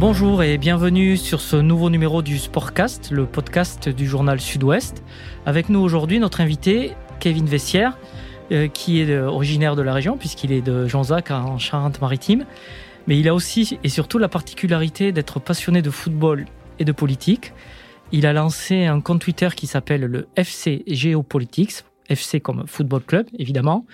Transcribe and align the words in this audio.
Bonjour 0.00 0.44
et 0.44 0.58
bienvenue 0.58 1.16
sur 1.16 1.40
ce 1.40 1.56
nouveau 1.56 1.90
numéro 1.90 2.22
du 2.22 2.38
Sportcast, 2.38 3.10
le 3.10 3.26
podcast 3.26 3.88
du 3.88 4.06
journal 4.06 4.40
Sud-Ouest. 4.40 5.02
Avec 5.44 5.68
nous 5.70 5.80
aujourd'hui 5.80 6.20
notre 6.20 6.40
invité 6.40 6.92
Kevin 7.18 7.46
Vessière, 7.46 7.98
euh, 8.52 8.68
qui 8.68 9.00
est 9.00 9.18
originaire 9.18 9.74
de 9.74 9.82
la 9.82 9.92
région 9.92 10.16
puisqu'il 10.16 10.52
est 10.52 10.60
de 10.60 10.86
Jonzac 10.86 11.32
en 11.32 11.58
Charente-Maritime. 11.58 12.46
Mais 13.08 13.18
il 13.18 13.28
a 13.28 13.34
aussi 13.34 13.76
et 13.82 13.88
surtout 13.88 14.18
la 14.18 14.28
particularité 14.28 15.10
d'être 15.10 15.40
passionné 15.40 15.82
de 15.82 15.90
football 15.90 16.46
et 16.78 16.84
de 16.84 16.92
politique. 16.92 17.52
Il 18.12 18.24
a 18.24 18.32
lancé 18.32 18.84
un 18.84 19.00
compte 19.00 19.20
Twitter 19.20 19.48
qui 19.56 19.66
s'appelle 19.66 20.02
le 20.02 20.28
FC 20.36 20.84
Geopolitics, 20.86 21.82
FC 22.08 22.38
comme 22.38 22.68
football 22.68 23.02
club 23.02 23.26
évidemment, 23.36 23.84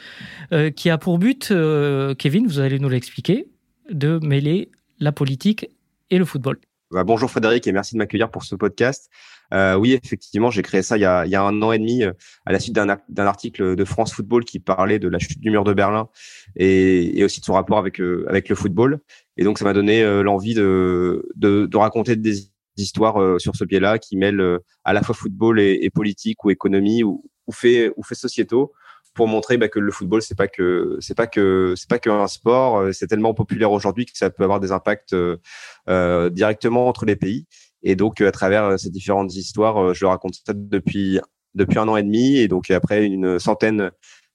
euh, 0.52 0.70
qui 0.70 0.91
a 0.91 0.98
pour 0.98 1.16
but, 1.16 1.48
euh, 1.50 2.14
Kevin, 2.14 2.46
vous 2.46 2.60
allez 2.60 2.78
nous 2.78 2.91
l'expliquer, 2.91 3.46
de 3.91 4.18
mêler 4.22 4.70
la 5.00 5.10
politique 5.10 5.66
et 6.10 6.18
le 6.18 6.24
football. 6.24 6.58
Bah, 6.90 7.02
bonjour 7.02 7.30
Frédéric 7.30 7.66
et 7.66 7.72
merci 7.72 7.94
de 7.94 7.98
m'accueillir 7.98 8.30
pour 8.30 8.44
ce 8.44 8.54
podcast. 8.54 9.10
Euh, 9.52 9.74
oui, 9.74 9.92
effectivement, 9.92 10.50
j'ai 10.50 10.62
créé 10.62 10.82
ça 10.82 10.96
il 10.96 11.00
y, 11.00 11.04
a, 11.04 11.27
il 11.27 11.30
y 11.30 11.34
a, 11.34 11.42
un 11.42 11.60
an 11.62 11.72
et 11.72 11.78
demi 11.78 12.04
euh, 12.04 12.12
à 12.46 12.52
la 12.52 12.60
suite 12.60 12.74
d'un 12.74 13.27
article 13.27 13.74
de 13.74 13.84
France 13.84 14.12
Football 14.12 14.44
qui 14.44 14.60
parlait 14.60 14.98
de 14.98 15.08
la 15.08 15.18
chute 15.18 15.40
du 15.40 15.50
mur 15.50 15.64
de 15.64 15.72
Berlin 15.72 16.08
et, 16.56 17.18
et 17.18 17.24
aussi 17.24 17.40
de 17.40 17.44
son 17.44 17.54
rapport 17.54 17.78
avec, 17.78 18.00
euh, 18.00 18.24
avec 18.28 18.48
le 18.48 18.54
football. 18.54 19.00
Et 19.36 19.44
donc, 19.44 19.58
ça 19.58 19.64
m'a 19.64 19.72
donné 19.72 20.02
euh, 20.02 20.22
l'envie 20.22 20.54
de, 20.54 21.28
de, 21.36 21.66
de, 21.66 21.77
raconter 21.77 22.16
des 22.16 22.50
histoires 22.77 23.41
sur 23.41 23.55
ce 23.56 23.64
pied-là 23.64 23.98
qui 23.98 24.16
mêlent 24.16 24.58
à 24.84 24.92
la 24.92 25.02
fois 25.02 25.14
football 25.14 25.60
et, 25.60 25.78
et 25.82 25.91
politique 25.91 26.44
ou 26.44 26.50
économie 26.50 27.02
ou, 27.02 27.24
ou 27.46 27.52
fait, 27.52 27.92
ou 27.96 28.02
fait 28.02 28.14
sociétaux 28.14 28.72
pour 29.14 29.28
montrer 29.28 29.56
bah, 29.56 29.68
que 29.68 29.78
le 29.78 29.92
football 29.92 30.20
c'est 30.23 30.36
pas 30.36 30.48
que 30.48 30.98
c'est 31.00 31.16
pas 31.16 31.27
que 31.27 31.75
c'est 31.77 31.88
pas 31.88 31.98
qu'un 31.98 32.27
sport 32.27 32.78
euh, 32.78 32.92
c'est 32.92 33.06
tellement 33.06 33.33
populaire 33.33 33.72
aujourd'hui 33.72 34.06
que 34.06 34.19
ça 34.19 34.28
peut 34.30 34.42
avoir 34.42 34.61
des 34.61 34.72
impacts 34.72 35.14
euh, 35.14 35.36
euh 35.88 36.30
directement 36.30 36.88
entre 36.88 37.06
les 37.06 37.16
pays. 37.16 37.47
Et 37.83 37.97
donc 37.97 38.20
à 38.20 38.33
travers 38.33 38.78
ces 38.78 38.91
différentes 38.91 39.34
histoires 39.34 39.94
je 39.94 40.05
raconte 40.05 40.34
ça 40.47 40.53
depuis 40.55 41.20
depuis 41.55 41.78
un 41.78 41.88
an 41.88 41.97
et 41.97 42.03
demi. 42.03 42.36
Et 42.38 42.48
donc 42.48 42.70
après 42.70 43.05
une 43.05 43.38
centaine 43.38 43.91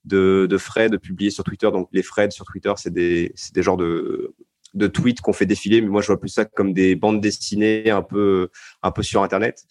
de, 0.05 0.47
de 0.49 0.87
de 0.87 0.97
publiés 0.97 1.31
sur 1.31 1.43
Twitter. 1.43 1.69
Donc 1.71 1.89
les 1.91 2.03
threads 2.03 2.31
sur 2.31 2.45
Twitter 2.45 2.73
c'est 2.77 2.93
des 2.93 3.31
c'est 3.35 3.53
des 3.53 3.63
genres 3.63 3.77
de 3.77 4.33
de 4.75 4.87
tweets 4.87 5.21
qu'on 5.21 5.33
fait 5.33 5.47
défiler. 5.47 5.81
Mais 5.81 5.89
moi 5.89 6.01
je 6.01 6.07
vois 6.07 6.19
plus 6.19 6.29
ça 6.29 6.45
comme 6.45 6.73
des 6.73 6.95
bandes 6.95 7.21
dessinées 7.21 7.89
un 7.89 8.03
peu 8.03 8.49
un 8.83 8.91
peu 8.91 9.03
sur 9.03 9.23
internet. 9.23 9.63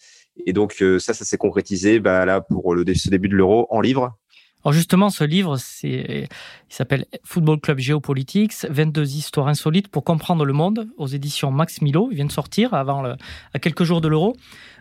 Et 0.45 0.53
donc 0.53 0.83
ça 0.99 1.13
ça 1.13 1.25
s'est 1.25 1.37
concrétisé 1.37 1.99
bah, 1.99 2.25
là 2.25 2.41
pour 2.41 2.75
le 2.75 2.83
ce 2.93 3.09
début 3.09 3.29
de 3.29 3.35
l'euro 3.35 3.65
en 3.69 3.81
livre 3.81 4.17
alors 4.65 4.73
justement, 4.73 5.09
ce 5.09 5.23
livre, 5.23 5.57
il 5.83 6.27
s'appelle 6.67 7.05
Football 7.23 7.61
Club 7.61 7.79
Géopolitics, 7.79 8.65
22 8.69 9.15
histoires 9.15 9.47
insolites 9.47 9.87
pour 9.87 10.03
comprendre 10.03 10.43
le 10.43 10.51
monde, 10.51 10.87
aux 10.97 11.07
éditions 11.07 11.49
Max 11.49 11.81
Milo. 11.81 12.09
Il 12.11 12.15
vient 12.15 12.25
de 12.25 12.31
sortir 12.31 12.73
avant 12.73 13.05
à 13.05 13.59
quelques 13.59 13.83
jours 13.83 14.01
de 14.01 14.09
l'euro. 14.09 14.35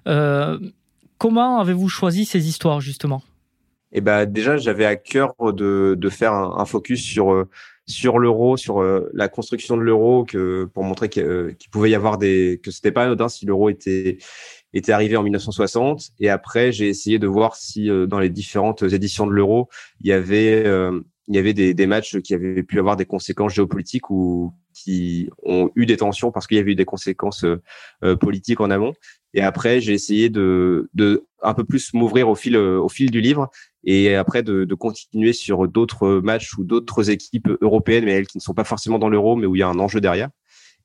Euh, 0.08 0.58
comment 1.16 1.60
avez-vous 1.60 1.88
choisi 1.88 2.24
ces 2.24 2.48
histoires 2.48 2.80
justement? 2.80 3.22
Eh 3.92 4.00
ben 4.00 4.26
déjà, 4.26 4.56
j'avais 4.56 4.84
à 4.84 4.96
cœur 4.96 5.34
de, 5.40 5.96
faire 6.10 6.34
un, 6.34 6.64
focus 6.64 7.02
sur 7.02 7.32
euh, 7.32 7.48
l'euro, 8.18 8.56
sur 8.56 8.82
euh, 8.82 9.08
la 9.14 9.28
construction 9.28 9.76
de 9.76 9.82
l'euro, 9.82 10.26
pour 10.74 10.82
montrer 10.82 11.08
qu'il 11.08 11.70
pouvait 11.70 11.90
y 11.90 11.94
avoir 11.94 12.18
des 12.18 12.60
que 12.64 12.72
c'était 12.72 12.92
pas 12.92 13.04
anodin 13.04 13.28
si 13.28 13.46
l'euro 13.46 13.68
était 13.70 14.18
était 14.74 14.92
arrivé 14.92 15.16
en 15.16 15.22
1960. 15.22 16.10
Et 16.20 16.28
après, 16.28 16.72
j'ai 16.72 16.88
essayé 16.88 17.18
de 17.18 17.26
voir 17.26 17.56
si 17.56 17.90
euh, 17.90 18.06
dans 18.06 18.18
les 18.18 18.30
différentes 18.30 18.82
éditions 18.82 19.26
de 19.26 19.32
l'Euro, 19.32 19.68
il 20.00 20.08
y 20.08 20.12
avait 20.12 20.64
euh, 20.66 21.00
il 21.30 21.36
y 21.36 21.38
avait 21.38 21.52
des, 21.52 21.74
des, 21.74 21.86
matchs 21.86 22.18
qui 22.20 22.32
avaient 22.32 22.62
pu 22.62 22.78
avoir 22.78 22.96
des 22.96 23.04
conséquences 23.04 23.52
géopolitiques 23.52 24.08
ou 24.08 24.54
qui 24.72 25.28
ont 25.44 25.70
eu 25.76 25.84
des 25.84 25.98
tensions 25.98 26.32
parce 26.32 26.46
qu'il 26.46 26.56
y 26.56 26.60
avait 26.60 26.72
eu 26.72 26.74
des 26.74 26.86
conséquences 26.86 27.44
euh, 27.44 28.16
politiques 28.16 28.62
en 28.62 28.70
amont. 28.70 28.94
Et 29.34 29.42
après, 29.42 29.82
j'ai 29.82 29.92
essayé 29.92 30.30
de, 30.30 30.88
de 30.94 31.26
un 31.42 31.52
peu 31.52 31.64
plus 31.64 31.92
m'ouvrir 31.92 32.30
au 32.30 32.34
fil 32.34 32.56
au 32.56 32.88
fil 32.88 33.10
du 33.10 33.20
livre 33.20 33.50
et 33.84 34.14
après 34.14 34.42
de, 34.42 34.64
de 34.64 34.74
continuer 34.74 35.34
sur 35.34 35.68
d'autres 35.68 36.20
matchs 36.20 36.56
ou 36.56 36.64
d'autres 36.64 37.10
équipes 37.10 37.50
européennes, 37.60 38.06
mais 38.06 38.12
elles 38.12 38.26
qui 38.26 38.38
ne 38.38 38.42
sont 38.42 38.54
pas 38.54 38.64
forcément 38.64 38.98
dans 38.98 39.10
l'euro, 39.10 39.36
mais 39.36 39.46
où 39.46 39.54
il 39.54 39.58
y 39.58 39.62
a 39.62 39.68
un 39.68 39.78
enjeu 39.78 40.00
derrière. 40.00 40.30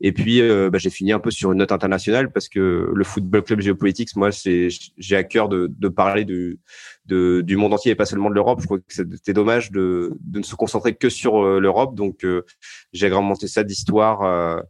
Et 0.02 0.12
puis, 0.12 0.42
euh, 0.42 0.70
bah, 0.70 0.80
j'ai 0.80 0.90
fini 0.90 1.12
un 1.12 1.20
peu 1.20 1.32
sur 1.32 1.52
une 1.52 1.60
note 1.60 1.72
internationale 1.72 2.32
parce 2.32 2.50
que 2.50 2.92
le 2.94 3.04
Football 3.04 3.44
Club 3.44 3.62
Géopolitiques, 3.62 4.16
moi, 4.16 4.32
c'est, 4.32 4.68
j'ai 4.98 5.16
à 5.16 5.24
cœur 5.24 5.48
de, 5.50 5.68
de 5.70 5.88
parler 5.88 6.26
du, 6.26 6.60
de, 7.06 7.42
du 7.42 7.56
monde 7.56 7.74
entier 7.74 7.92
et 7.92 7.96
pas 7.96 8.06
seulement 8.06 8.30
de 8.30 8.36
l'Europe. 8.36 8.60
Je 8.60 8.66
crois 8.66 8.80
que 8.80 8.86
c'était 8.88 9.34
dommage 9.34 9.72
de, 9.72 10.12
de 10.20 10.40
ne 10.40 10.44
se 10.44 10.56
concentrer 10.56 10.96
que 10.96 11.10
sur 11.10 11.44
euh, 11.44 11.60
l'Europe. 11.60 11.96
Donc, 11.96 12.26
euh, 12.26 12.44
j'ai 12.92 13.08
agrémenté 13.08 13.48
ça 13.48 13.64
d'histoire 13.64 14.64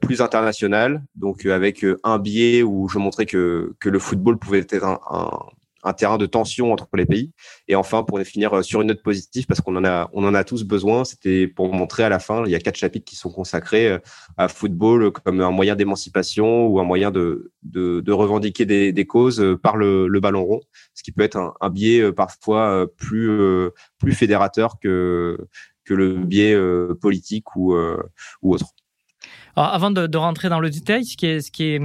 plus 0.00 0.20
internationale, 0.20 1.02
donc 1.14 1.46
avec 1.46 1.84
un 2.04 2.18
biais 2.18 2.62
où 2.62 2.88
je 2.88 2.98
montrais 2.98 3.26
que, 3.26 3.74
que 3.80 3.88
le 3.88 3.98
football 3.98 4.38
pouvait 4.38 4.58
être 4.58 4.84
un, 4.84 4.98
un 5.10 5.30
un 5.82 5.92
terrain 5.92 6.18
de 6.18 6.26
tension 6.26 6.72
entre 6.72 6.88
les 6.94 7.06
pays. 7.06 7.32
Et 7.68 7.76
enfin, 7.76 8.02
pour 8.02 8.18
finir 8.20 8.52
euh, 8.54 8.62
sur 8.62 8.82
une 8.82 8.88
note 8.88 9.02
positive, 9.02 9.46
parce 9.46 9.60
qu'on 9.60 9.76
en 9.76 9.84
a, 9.84 10.10
on 10.12 10.24
en 10.24 10.34
a 10.34 10.44
tous 10.44 10.64
besoin, 10.64 11.04
c'était 11.04 11.46
pour 11.46 11.72
montrer 11.72 12.04
à 12.04 12.08
la 12.08 12.18
fin, 12.18 12.44
il 12.44 12.50
y 12.50 12.54
a 12.54 12.58
quatre 12.58 12.76
chapitres 12.76 13.04
qui 13.04 13.16
sont 13.16 13.30
consacrés 13.30 13.88
euh, 13.88 13.98
à 14.36 14.48
football 14.48 15.12
comme 15.12 15.40
un 15.40 15.50
moyen 15.50 15.76
d'émancipation 15.76 16.66
ou 16.66 16.80
un 16.80 16.84
moyen 16.84 17.10
de, 17.10 17.52
de, 17.62 18.00
de 18.00 18.12
revendiquer 18.12 18.66
des, 18.66 18.92
des, 18.92 19.06
causes 19.06 19.40
euh, 19.40 19.56
par 19.56 19.76
le, 19.76 20.08
le, 20.08 20.20
ballon 20.20 20.44
rond, 20.44 20.60
ce 20.94 21.02
qui 21.02 21.12
peut 21.12 21.22
être 21.22 21.36
un, 21.36 21.54
un 21.60 21.70
biais 21.70 22.12
parfois 22.12 22.86
plus, 22.96 23.30
plus 23.98 24.12
fédérateur 24.12 24.78
que, 24.80 25.38
que 25.84 25.94
le 25.94 26.18
biais 26.24 26.56
politique 27.00 27.56
ou, 27.56 27.74
ou 28.42 28.54
autre. 28.54 28.66
Alors, 29.56 29.74
avant 29.74 29.90
de, 29.90 30.16
rentrer 30.16 30.48
dans 30.48 30.60
le 30.60 30.70
détail, 30.70 31.04
ce 31.04 31.16
qui 31.16 31.64
est, 31.64 31.80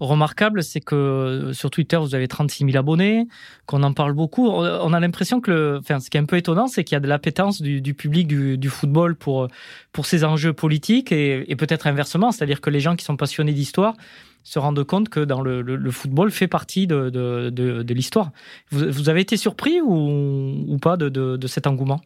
remarquable, 0.00 0.62
c'est 0.62 0.80
que 0.80 0.94
euh, 0.94 1.52
sur 1.52 1.70
Twitter, 1.70 1.96
vous 1.96 2.14
avez 2.14 2.28
36 2.28 2.64
000 2.64 2.76
abonnés, 2.76 3.26
qu'on 3.66 3.82
en 3.82 3.92
parle 3.92 4.12
beaucoup. 4.12 4.48
On 4.48 4.92
a 4.92 5.00
l'impression 5.00 5.40
que, 5.40 5.78
enfin, 5.80 6.00
ce 6.00 6.10
qui 6.10 6.16
est 6.16 6.20
un 6.20 6.26
peu 6.26 6.36
étonnant, 6.36 6.66
c'est 6.66 6.84
qu'il 6.84 6.94
y 6.94 6.98
a 6.98 7.00
de 7.00 7.08
l'appétence 7.08 7.62
du, 7.62 7.94
public 7.94 8.26
du, 8.26 8.68
football 8.68 9.16
pour, 9.16 9.48
pour 9.92 10.06
ces 10.06 10.24
enjeux 10.24 10.52
politiques 10.52 11.12
et, 11.12 11.56
peut-être 11.56 11.86
inversement, 11.86 12.32
c'est-à-dire 12.32 12.60
que 12.60 12.70
les 12.70 12.80
gens 12.80 12.96
qui 12.96 13.04
sont 13.04 13.16
passionnés 13.16 13.52
d'histoire 13.52 13.94
se 14.42 14.58
rendent 14.58 14.84
compte 14.84 15.08
que 15.08 15.20
dans 15.20 15.40
le, 15.40 15.90
football 15.90 16.30
fait 16.30 16.48
partie 16.48 16.86
de, 16.86 17.92
l'histoire. 17.92 18.30
Vous, 18.70 19.08
avez 19.08 19.20
été 19.20 19.36
surpris 19.36 19.80
ou, 19.80 20.78
pas 20.80 20.96
de 20.96 21.46
cet 21.46 21.66
engouement? 21.66 22.00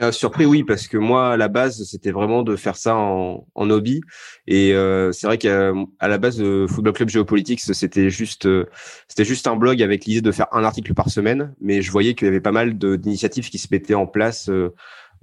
Euh, 0.00 0.10
surpris, 0.10 0.46
oui, 0.46 0.64
parce 0.64 0.88
que 0.88 0.96
moi, 0.96 1.32
à 1.32 1.36
la 1.36 1.48
base, 1.48 1.84
c'était 1.84 2.10
vraiment 2.10 2.42
de 2.42 2.56
faire 2.56 2.76
ça 2.76 2.96
en, 2.96 3.46
en 3.54 3.70
hobby. 3.70 4.00
Et 4.46 4.72
euh, 4.72 5.12
c'est 5.12 5.26
vrai 5.26 5.38
qu'à 5.38 5.72
la 6.00 6.18
base, 6.18 6.38
de 6.38 6.66
Football 6.68 6.94
Club 6.94 7.08
Géopolitics, 7.08 7.60
c'était 7.60 8.10
juste, 8.10 8.46
euh, 8.46 8.66
c'était 9.06 9.24
juste 9.24 9.46
un 9.46 9.56
blog 9.56 9.82
avec 9.82 10.06
l'idée 10.06 10.22
de 10.22 10.32
faire 10.32 10.46
un 10.52 10.64
article 10.64 10.94
par 10.94 11.10
semaine. 11.10 11.54
Mais 11.60 11.82
je 11.82 11.92
voyais 11.92 12.14
qu'il 12.14 12.26
y 12.26 12.28
avait 12.28 12.40
pas 12.40 12.52
mal 12.52 12.78
d'initiatives 12.78 13.48
qui 13.50 13.58
se 13.58 13.68
mettaient 13.70 13.94
en 13.94 14.06
place 14.06 14.48
euh, 14.48 14.74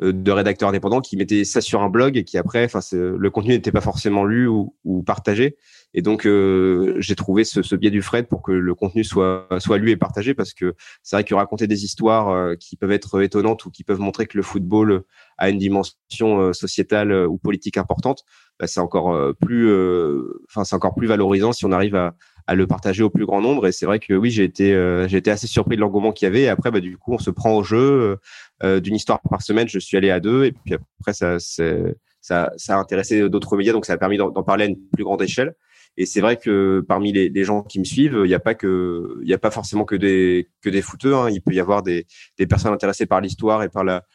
de 0.01 0.31
rédacteurs 0.31 0.69
indépendants 0.69 1.01
qui 1.01 1.17
mettaient 1.17 1.43
ça 1.43 1.59
sur 1.59 1.81
un 1.81 1.89
blog 1.89 2.15
et 2.15 2.23
qui 2.23 2.37
après, 2.37 2.63
enfin, 2.63 2.79
le 2.93 3.29
contenu 3.29 3.51
n'était 3.53 3.71
pas 3.71 3.81
forcément 3.81 4.23
lu 4.23 4.47
ou, 4.47 4.75
ou 4.85 5.03
partagé. 5.03 5.57
Et 5.93 6.01
donc, 6.01 6.25
euh, 6.27 6.95
j'ai 6.99 7.15
trouvé 7.15 7.43
ce, 7.43 7.63
ce, 7.63 7.75
biais 7.75 7.89
du 7.89 8.01
Fred 8.01 8.27
pour 8.27 8.43
que 8.43 8.51
le 8.51 8.75
contenu 8.75 9.03
soit, 9.03 9.47
soit 9.57 9.79
lu 9.79 9.89
et 9.89 9.97
partagé 9.97 10.35
parce 10.35 10.53
que 10.53 10.75
c'est 11.01 11.15
vrai 11.15 11.23
que 11.23 11.33
raconter 11.33 11.65
des 11.65 11.83
histoires 11.83 12.29
euh, 12.29 12.55
qui 12.55 12.75
peuvent 12.75 12.91
être 12.91 13.21
étonnantes 13.21 13.65
ou 13.65 13.71
qui 13.71 13.83
peuvent 13.83 13.99
montrer 13.99 14.27
que 14.27 14.37
le 14.37 14.43
football 14.43 15.01
a 15.39 15.49
une 15.49 15.57
dimension 15.57 16.39
euh, 16.39 16.53
sociétale 16.53 17.11
ou 17.27 17.37
politique 17.39 17.77
importante, 17.77 18.23
bah, 18.59 18.67
c'est 18.67 18.79
encore 18.79 19.33
plus, 19.41 19.71
enfin, 20.49 20.63
c'est 20.63 20.75
encore 20.75 20.93
plus 20.93 21.07
valorisant 21.07 21.53
si 21.53 21.65
on 21.65 21.71
arrive 21.71 21.95
à, 21.95 22.13
à, 22.45 22.55
le 22.55 22.67
partager 22.67 23.01
au 23.03 23.09
plus 23.09 23.25
grand 23.25 23.41
nombre. 23.41 23.65
Et 23.65 23.71
c'est 23.71 23.85
vrai 23.85 23.99
que 23.99 24.13
oui, 24.13 24.29
j'ai 24.31 24.43
été, 24.43 24.73
j'ai 25.07 25.17
été 25.17 25.31
assez 25.31 25.47
surpris 25.47 25.77
de 25.77 25.81
l'engouement 25.81 26.11
qu'il 26.11 26.25
y 26.25 26.27
avait. 26.27 26.41
Et 26.41 26.49
après, 26.49 26.69
bah, 26.69 26.81
du 26.81 26.97
coup, 26.97 27.13
on 27.13 27.17
se 27.17 27.29
prend 27.29 27.55
au 27.55 27.63
jeu 27.63 28.17
d'une 28.61 28.95
histoire 28.95 29.21
par 29.21 29.41
semaine. 29.41 29.69
Je 29.69 29.79
suis 29.79 29.95
allé 29.95 30.11
à 30.11 30.19
deux, 30.19 30.43
et 30.43 30.51
puis 30.51 30.75
après, 30.99 31.13
ça, 31.13 31.39
ça, 31.39 32.51
ça 32.57 32.75
a 32.75 32.77
intéressé 32.77 33.29
d'autres 33.29 33.55
médias, 33.55 33.71
donc 33.71 33.85
ça 33.85 33.93
a 33.93 33.97
permis 33.97 34.17
d'en 34.17 34.43
parler 34.43 34.65
à 34.65 34.67
une 34.67 34.77
plus 34.93 35.05
grande 35.05 35.21
échelle. 35.21 35.55
Et 35.97 36.05
c'est 36.05 36.21
vrai 36.21 36.37
que 36.37 36.83
parmi 36.87 37.11
les, 37.11 37.43
gens 37.43 37.61
qui 37.61 37.79
me 37.79 37.83
suivent, 37.83 38.21
il 38.23 38.27
n'y 38.27 38.33
a 38.33 38.39
pas 38.39 38.55
que, 38.55 39.17
il 39.21 39.27
n'y 39.27 39.33
a 39.33 39.37
pas 39.37 39.51
forcément 39.51 39.83
que 39.83 39.95
des 39.95 40.47
que 40.61 40.69
des 40.69 40.81
footeux. 40.81 41.15
Hein. 41.15 41.29
Il 41.29 41.41
peut 41.41 41.53
y 41.53 41.59
avoir 41.59 41.83
des, 41.83 42.07
des 42.37 42.47
personnes 42.47 42.73
intéressées 42.73 43.05
par 43.05 43.19
l'histoire 43.21 43.63
et 43.63 43.69
par 43.69 43.83
la 43.83 44.05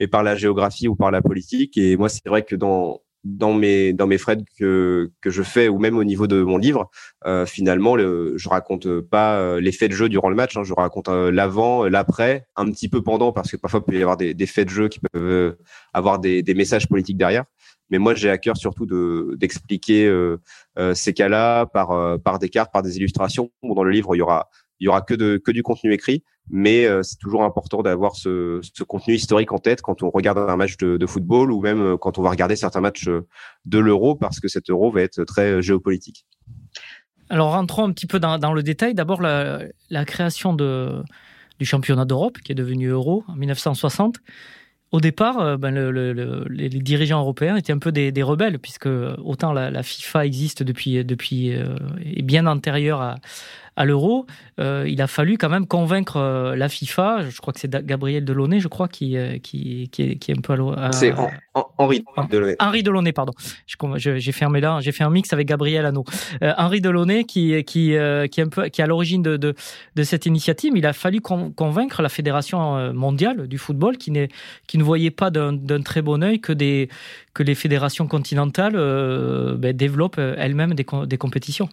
et 0.00 0.08
par 0.08 0.22
la 0.22 0.36
géographie 0.36 0.88
ou 0.88 0.96
par 0.96 1.10
la 1.10 1.22
politique. 1.22 1.76
Et 1.76 1.96
moi, 1.96 2.08
c'est 2.08 2.26
vrai 2.28 2.44
que 2.44 2.56
dans 2.56 3.02
dans 3.24 3.54
mes 3.54 3.92
dans 3.94 4.06
mes 4.06 4.18
frais 4.18 4.36
que 4.58 5.10
que 5.20 5.30
je 5.30 5.42
fais 5.42 5.68
ou 5.68 5.78
même 5.78 5.96
au 5.96 6.04
niveau 6.04 6.26
de 6.26 6.42
mon 6.42 6.58
livre, 6.58 6.90
euh, 7.26 7.46
finalement, 7.46 7.96
le, 7.96 8.34
je 8.36 8.48
raconte 8.48 9.00
pas 9.00 9.38
euh, 9.38 9.60
les 9.60 9.72
faits 9.72 9.90
de 9.90 9.96
jeu 9.96 10.08
durant 10.08 10.28
le 10.28 10.36
match. 10.36 10.56
Hein, 10.56 10.62
je 10.64 10.74
raconte 10.74 11.08
euh, 11.08 11.30
l'avant, 11.30 11.84
l'après, 11.84 12.46
un 12.56 12.70
petit 12.70 12.88
peu 12.88 13.02
pendant 13.02 13.32
parce 13.32 13.50
que 13.50 13.56
parfois 13.56 13.80
il 13.80 13.90
peut 13.90 13.98
y 13.98 14.02
avoir 14.02 14.16
des, 14.16 14.34
des 14.34 14.46
faits 14.46 14.68
de 14.68 14.72
jeu 14.72 14.88
qui 14.88 15.00
peuvent 15.00 15.56
avoir 15.92 16.18
des, 16.18 16.42
des 16.42 16.54
messages 16.54 16.88
politiques 16.88 17.16
derrière. 17.16 17.44
Mais 17.90 17.98
moi, 17.98 18.14
j'ai 18.14 18.30
à 18.30 18.38
cœur 18.38 18.56
surtout 18.56 18.86
de 18.86 19.36
d'expliquer 19.36 20.06
euh, 20.06 20.40
euh, 20.78 20.94
ces 20.94 21.12
cas-là 21.12 21.66
par 21.66 21.90
euh, 21.90 22.18
par 22.18 22.38
des 22.38 22.48
cartes, 22.48 22.72
par 22.72 22.82
des 22.82 22.96
illustrations. 22.96 23.50
Dans 23.62 23.84
le 23.84 23.90
livre, 23.90 24.14
il 24.14 24.18
y 24.18 24.22
aura 24.22 24.48
il 24.80 24.84
y 24.84 24.88
aura 24.88 25.02
que 25.02 25.14
de 25.14 25.36
que 25.36 25.52
du 25.52 25.62
contenu 25.62 25.92
écrit, 25.92 26.24
mais 26.50 26.86
c'est 27.02 27.18
toujours 27.18 27.44
important 27.44 27.82
d'avoir 27.82 28.16
ce, 28.16 28.60
contenu 28.84 29.14
historique 29.14 29.52
en 29.52 29.58
tête 29.58 29.82
quand 29.82 30.02
on 30.02 30.10
regarde 30.10 30.38
un 30.38 30.56
match 30.56 30.76
de, 30.78 31.06
football 31.06 31.52
ou 31.52 31.60
même 31.60 31.96
quand 31.98 32.18
on 32.18 32.22
va 32.22 32.30
regarder 32.30 32.56
certains 32.56 32.80
matchs 32.80 33.08
de 33.08 33.78
l'euro 33.78 34.16
parce 34.16 34.40
que 34.40 34.48
cet 34.48 34.70
euro 34.70 34.90
va 34.90 35.02
être 35.02 35.22
très 35.24 35.62
géopolitique. 35.62 36.26
Alors 37.30 37.52
rentrons 37.52 37.84
un 37.84 37.92
petit 37.92 38.06
peu 38.06 38.18
dans, 38.18 38.38
dans 38.38 38.52
le 38.52 38.64
détail. 38.64 38.94
D'abord 38.94 39.22
la, 39.22 39.62
la 39.90 40.04
création 40.04 40.54
de 40.54 41.02
du 41.60 41.64
championnat 41.64 42.04
d'Europe 42.04 42.38
qui 42.38 42.50
est 42.50 42.56
devenu 42.56 42.88
Euro 42.88 43.24
en 43.28 43.36
1960 43.36 44.18
au 44.94 45.00
départ, 45.00 45.40
euh, 45.40 45.56
ben, 45.56 45.74
les 46.50 46.68
dirigeants 46.68 47.18
européens 47.18 47.56
étaient 47.56 47.72
un 47.72 47.78
peu 47.78 47.90
des, 47.90 48.22
rebelles, 48.22 48.60
puisque 48.60 48.86
autant 48.86 49.52
la, 49.52 49.82
FIFA 49.82 50.24
existe 50.24 50.62
depuis, 50.62 51.04
depuis 51.04 51.52
euh, 51.52 51.74
et 52.04 52.22
bien 52.22 52.46
antérieure 52.46 53.00
à, 53.00 53.16
à 53.76 53.84
l'euro, 53.84 54.26
euh, 54.60 54.84
il 54.86 55.02
a 55.02 55.06
fallu 55.06 55.36
quand 55.36 55.48
même 55.48 55.66
convaincre 55.66 56.16
euh, 56.16 56.54
la 56.54 56.68
FIFA. 56.68 57.28
Je 57.28 57.40
crois 57.40 57.52
que 57.52 57.60
c'est 57.60 57.70
Gabriel 57.84 58.24
Delaunay, 58.24 58.60
je 58.60 58.68
crois, 58.68 58.88
qui, 58.88 59.16
euh, 59.16 59.38
qui, 59.38 59.88
qui, 59.90 60.02
est, 60.02 60.16
qui 60.16 60.30
est 60.30 60.38
un 60.38 60.40
peu 60.40 60.54
à. 60.76 60.92
C'est 60.92 61.12
Henri 61.78 62.04
Delaunay. 62.30 62.56
Henri 62.60 62.82
Delaunay, 62.82 63.12
pardon. 63.12 63.32
J'ai 63.96 64.32
fermé 64.32 64.60
là, 64.60 64.78
j'ai 64.80 64.92
fait 64.92 65.04
un 65.04 65.10
mix 65.10 65.32
avec 65.32 65.48
Gabriel 65.48 65.86
Hanot. 65.86 66.04
Henri 66.40 66.80
Delaunay, 66.80 67.24
qui, 67.24 67.64
qui, 67.64 67.64
qui, 67.64 67.92
est 67.94 68.40
un 68.40 68.48
peu, 68.48 68.68
qui 68.68 68.80
est 68.80 68.84
à 68.84 68.86
l'origine 68.86 69.22
de, 69.22 69.36
de, 69.36 69.54
de, 69.94 70.02
cette 70.02 70.26
initiative, 70.26 70.72
il 70.76 70.86
a 70.86 70.92
fallu 70.92 71.20
convaincre 71.20 72.02
la 72.02 72.08
Fédération 72.08 72.92
mondiale 72.92 73.48
du 73.48 73.58
football, 73.58 73.96
qui, 73.96 74.12
qui 74.66 74.78
ne 74.78 74.82
voyait 74.82 75.10
pas 75.10 75.30
d'un 75.30 75.82
très 75.82 76.02
bon 76.02 76.22
œil 76.22 76.40
que, 76.40 76.52
des, 76.52 76.88
que 77.34 77.42
les 77.42 77.54
fédérations 77.54 78.06
continentales 78.06 78.74
ben, 79.56 79.76
développent 79.76 80.18
elles-mêmes 80.18 80.74
des, 80.74 80.86
des 81.06 81.18
compétitions. 81.18 81.68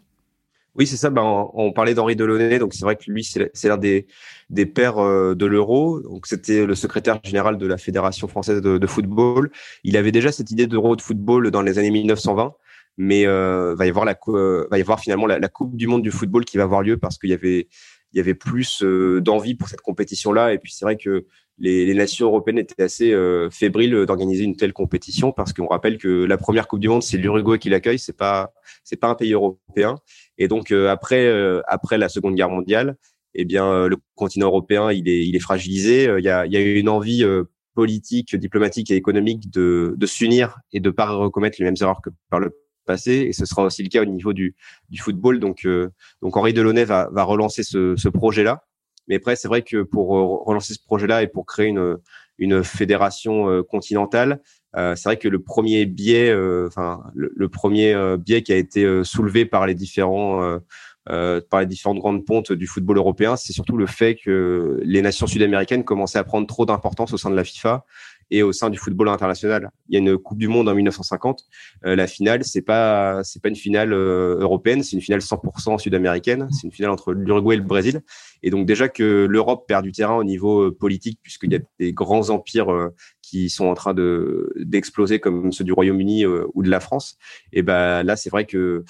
Oui, 0.75 0.87
c'est 0.87 0.97
ça. 0.97 1.09
Ben, 1.09 1.49
on, 1.53 1.73
parlait 1.73 1.93
d'Henri 1.93 2.15
Delaunay, 2.15 2.57
donc 2.57 2.73
c'est 2.73 2.85
vrai 2.85 2.95
que 2.95 3.11
lui, 3.11 3.23
c'est 3.25 3.67
l'un 3.67 3.77
des, 3.77 4.07
des 4.49 4.65
pères 4.65 4.99
euh, 4.99 5.35
de 5.35 5.45
l'euro. 5.45 5.99
Donc 5.99 6.27
c'était 6.27 6.65
le 6.65 6.75
secrétaire 6.75 7.19
général 7.23 7.57
de 7.57 7.67
la 7.67 7.77
Fédération 7.77 8.27
française 8.27 8.61
de, 8.61 8.87
football. 8.87 9.51
Il 9.83 9.97
avait 9.97 10.13
déjà 10.13 10.31
cette 10.31 10.49
idée 10.49 10.67
d'euro 10.67 10.95
de 10.95 11.01
football 11.01 11.51
dans 11.51 11.61
les 11.61 11.77
années 11.77 11.91
1920, 11.91 12.53
mais 12.97 13.27
euh, 13.27 13.75
va 13.75 13.85
y 13.85 13.89
avoir 13.89 14.05
la 14.05 14.17
euh, 14.29 14.67
va 14.71 14.77
y 14.77 14.81
avoir 14.81 15.01
finalement 15.01 15.27
la, 15.27 15.47
Coupe 15.49 15.75
du 15.75 15.87
monde 15.87 16.03
du 16.03 16.11
football 16.11 16.45
qui 16.45 16.57
va 16.57 16.63
avoir 16.63 16.81
lieu 16.83 16.97
parce 16.97 17.17
qu'il 17.17 17.31
y 17.31 17.33
avait 17.33 17.67
il 18.13 18.17
y 18.17 18.19
avait 18.19 18.33
plus 18.33 18.83
euh, 18.83 19.21
d'envie 19.21 19.55
pour 19.55 19.67
cette 19.69 19.81
compétition-là. 19.81 20.53
Et 20.53 20.57
puis 20.57 20.71
c'est 20.71 20.85
vrai 20.85 20.97
que 20.97 21.25
les, 21.57 21.85
les, 21.85 21.93
nations 21.93 22.27
européennes 22.27 22.57
étaient 22.57 22.81
assez 22.81 23.13
euh, 23.13 23.49
fébriles 23.49 24.05
d'organiser 24.05 24.43
une 24.43 24.55
telle 24.55 24.73
compétition 24.73 25.31
parce 25.31 25.53
qu'on 25.53 25.67
rappelle 25.67 25.97
que 25.97 26.07
la 26.07 26.37
première 26.37 26.67
Coupe 26.67 26.79
du 26.79 26.89
Monde, 26.89 27.03
c'est 27.03 27.17
l'Uruguay 27.17 27.59
qui 27.59 27.69
l'accueille, 27.69 27.99
c'est 27.99 28.17
pas 28.17 28.53
c'est 28.83 28.99
pas 28.99 29.07
un 29.07 29.15
pays 29.15 29.33
européen. 29.33 29.97
Et 30.37 30.47
donc 30.47 30.71
euh, 30.71 30.89
après 30.89 31.29
après 31.67 31.97
la 31.97 32.09
Seconde 32.09 32.35
Guerre 32.35 32.49
mondiale, 32.49 32.97
eh 33.35 33.45
bien 33.45 33.87
le 33.87 33.97
continent 34.15 34.47
européen 34.47 34.91
il 34.91 35.07
est 35.07 35.25
il 35.25 35.35
est 35.35 35.39
fragilisé. 35.39 36.05
Il 36.17 36.23
y 36.23 36.29
a 36.29 36.45
il 36.45 36.53
y 36.53 36.57
a 36.57 36.61
une 36.61 36.89
envie 36.89 37.25
politique, 37.73 38.35
diplomatique 38.35 38.91
et 38.91 38.95
économique 38.95 39.49
de, 39.49 39.93
de 39.97 40.05
s'unir 40.05 40.59
et 40.73 40.79
de 40.79 40.89
pas 40.89 41.09
recommettre 41.09 41.57
les 41.59 41.65
mêmes 41.65 41.75
erreurs 41.79 42.01
que 42.01 42.09
par 42.29 42.39
le 42.39 42.57
passé, 42.85 43.25
et 43.27 43.33
ce 43.33 43.45
sera 43.45 43.63
aussi 43.63 43.83
le 43.83 43.89
cas 43.89 44.01
au 44.01 44.05
niveau 44.05 44.33
du, 44.33 44.55
du 44.89 44.99
football. 44.99 45.39
Donc, 45.39 45.65
euh, 45.65 45.89
donc 46.21 46.35
Henri 46.35 46.53
Delaunay 46.53 46.85
va, 46.85 47.09
va 47.11 47.23
relancer 47.23 47.63
ce, 47.63 47.95
ce 47.95 48.09
projet-là. 48.09 48.65
Mais 49.11 49.17
après, 49.17 49.35
c'est 49.35 49.49
vrai 49.49 49.61
que 49.61 49.83
pour 49.83 50.17
euh, 50.17 50.37
relancer 50.45 50.73
ce 50.73 50.79
projet-là 50.81 51.21
et 51.21 51.27
pour 51.27 51.45
créer 51.45 51.67
une, 51.67 52.63
fédération 52.63 53.49
euh, 53.49 53.61
continentale, 53.61 54.41
c'est 54.73 55.03
vrai 55.03 55.17
que 55.17 55.27
le 55.27 55.41
premier 55.41 55.85
biais, 55.85 56.33
enfin 56.65 57.03
le, 57.13 57.49
premier 57.49 57.93
biais 58.17 58.41
qui 58.41 58.53
a 58.53 58.55
été 58.55 59.03
soulevé 59.03 59.45
par 59.45 59.67
les 59.67 59.75
différents 59.75 60.59
par 61.05 61.59
les 61.59 61.65
différentes 61.65 61.99
grandes 61.99 62.25
pontes 62.25 62.53
du 62.53 62.67
football 62.67 62.95
européen, 62.97 63.35
c'est 63.35 63.51
surtout 63.51 63.75
le 63.75 63.85
fait 63.85 64.15
que 64.15 64.79
les 64.81 65.01
nations 65.01 65.27
sud-américaines 65.27 65.83
commençaient 65.83 66.19
à 66.19 66.23
prendre 66.23 66.47
trop 66.47 66.65
d'importance 66.65 67.11
au 67.11 67.17
sein 67.17 67.29
de 67.29 67.35
la 67.35 67.43
FIFA 67.43 67.85
et 68.31 68.43
au 68.43 68.53
sein 68.53 68.69
du 68.69 68.79
football 68.79 69.09
international. 69.09 69.69
Il 69.89 69.93
y 69.93 69.97
a 69.97 69.99
une 69.99 70.17
Coupe 70.17 70.37
du 70.37 70.47
Monde 70.47 70.69
en 70.69 70.73
1950. 70.73 71.43
Euh, 71.85 71.95
la 71.95 72.07
finale, 72.07 72.43
c'est 72.45 72.61
pas 72.61 73.23
c'est 73.23 73.41
pas 73.41 73.49
une 73.49 73.55
finale 73.55 73.93
euh, 73.93 74.39
européenne, 74.39 74.83
c'est 74.83 74.95
une 74.95 75.01
finale 75.01 75.19
100% 75.19 75.77
sud-américaine. 75.77 76.47
C'est 76.51 76.65
une 76.65 76.71
finale 76.71 76.91
entre 76.91 77.11
l'Uruguay 77.11 77.55
et 77.55 77.57
le 77.57 77.63
Brésil. 77.63 78.01
Et 78.41 78.49
donc 78.49 78.65
déjà 78.65 78.87
que 78.87 79.25
l'Europe 79.29 79.67
perd 79.67 79.83
du 79.83 79.91
terrain 79.91 80.15
au 80.15 80.23
niveau 80.23 80.67
euh, 80.67 80.71
politique, 80.75 81.19
puisqu'il 81.21 81.51
y 81.51 81.57
a 81.57 81.59
des 81.77 81.91
grands 81.91 82.29
empires 82.29 82.89
qui 83.21 83.49
sont 83.49 83.65
en 83.65 83.73
train 83.73 83.93
de 83.93 84.51
d'exploser 84.57 85.19
comme 85.19 85.51
ceux 85.51 85.65
du 85.65 85.73
Royaume-Uni 85.73 86.25
ou 86.25 86.63
de 86.63 86.69
la 86.69 86.79
France. 86.79 87.17
Et 87.51 87.61
ben 87.61 88.03
là, 88.03 88.15
c'est 88.15 88.29
vrai 88.29 88.45
que 88.45 88.83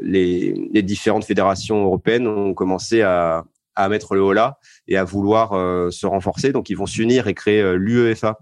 les, 0.00 0.54
les 0.72 0.82
différentes 0.82 1.24
fédérations 1.24 1.84
européennes 1.84 2.26
ont 2.26 2.54
commencé 2.54 3.02
à, 3.02 3.44
à 3.74 3.88
mettre 3.88 4.14
le 4.14 4.22
haut 4.22 4.32
là 4.32 4.58
et 4.88 4.96
à 4.96 5.04
vouloir 5.04 5.50
se 5.92 6.06
renforcer. 6.06 6.52
Donc, 6.52 6.70
ils 6.70 6.76
vont 6.76 6.86
s'unir 6.86 7.28
et 7.28 7.34
créer 7.34 7.76
l'UEFA, 7.76 8.38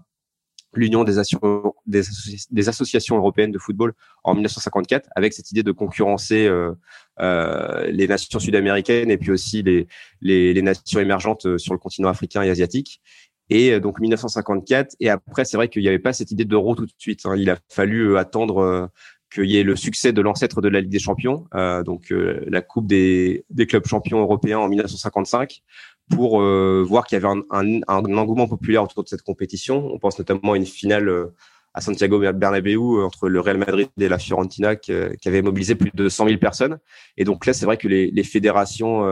l'Union 0.77 1.03
des, 1.03 2.69
associations 2.69 3.17
européennes 3.17 3.51
de 3.51 3.59
football 3.59 3.93
en 4.23 4.33
1954 4.33 5.09
avec 5.15 5.33
cette 5.33 5.51
idée 5.51 5.63
de 5.63 5.71
concurrencer 5.71 6.47
euh, 6.47 6.73
euh, 7.19 7.87
les 7.91 8.07
nations 8.07 8.39
sud-américaines 8.39 9.11
et 9.11 9.17
puis 9.17 9.31
aussi 9.31 9.63
les, 9.63 10.61
nations 10.61 10.99
émergentes 10.99 11.45
euh, 11.45 11.57
sur 11.57 11.73
le 11.73 11.79
continent 11.79 12.09
africain 12.09 12.41
et 12.43 12.49
asiatique. 12.49 13.01
Et 13.49 13.79
donc 13.79 13.99
1954 13.99 14.95
et 14.99 15.09
après 15.09 15.45
c'est 15.45 15.55
vrai 15.55 15.69
qu'il 15.69 15.83
n'y 15.83 15.87
avait 15.87 15.99
pas 15.99 16.13
cette 16.13 16.31
idée 16.31 16.45
d'euro 16.45 16.73
tout 16.73 16.87
de 16.87 16.93
suite. 16.97 17.21
Hein. 17.25 17.35
Il 17.37 17.49
a 17.51 17.57
fallu 17.69 18.17
attendre 18.17 18.89
qu'il 19.31 19.45
y 19.45 19.57
ait 19.57 19.63
le 19.63 19.75
succès 19.75 20.13
de 20.13 20.21
l'ancêtre 20.21 20.61
de 20.61 20.67
la 20.67 20.81
Ligue 20.81 20.89
des 20.89 20.97
Champions, 20.97 21.45
donc 21.85 22.11
la 22.11 22.61
Coupe 22.61 22.87
des 22.87 23.43
clubs 23.69 23.85
champions 23.85 24.19
européens 24.19 24.57
en 24.57 24.67
1955, 24.67 25.61
pour 26.09 26.41
euh, 26.41 26.83
voir 26.87 27.05
qu'il 27.05 27.15
y 27.15 27.23
avait 27.23 27.33
un, 27.33 27.41
un, 27.49 27.81
un, 27.87 28.17
engouement 28.17 28.47
populaire 28.47 28.83
autour 28.83 29.03
de 29.03 29.09
cette 29.09 29.23
compétition. 29.23 29.89
On 29.91 29.99
pense 29.99 30.19
notamment 30.19 30.53
à 30.53 30.57
une 30.57 30.65
finale 30.65 31.09
euh, 31.09 31.33
à 31.73 31.81
Santiago 31.81 32.19
Bernabéu 32.19 32.77
euh, 32.77 33.05
entre 33.05 33.27
le 33.27 33.39
Real 33.39 33.57
Madrid 33.57 33.89
et 33.99 34.07
la 34.07 34.19
Fiorentina 34.19 34.75
qui, 34.75 34.93
qui 35.19 35.27
avait 35.27 35.41
mobilisé 35.41 35.75
plus 35.75 35.91
de 35.93 36.07
100 36.07 36.27
000 36.27 36.39
personnes. 36.39 36.77
Et 37.17 37.23
donc 37.23 37.45
là, 37.45 37.53
c'est 37.53 37.65
vrai 37.65 37.77
que 37.77 37.87
les, 37.87 38.11
les 38.11 38.23
fédérations 38.23 39.05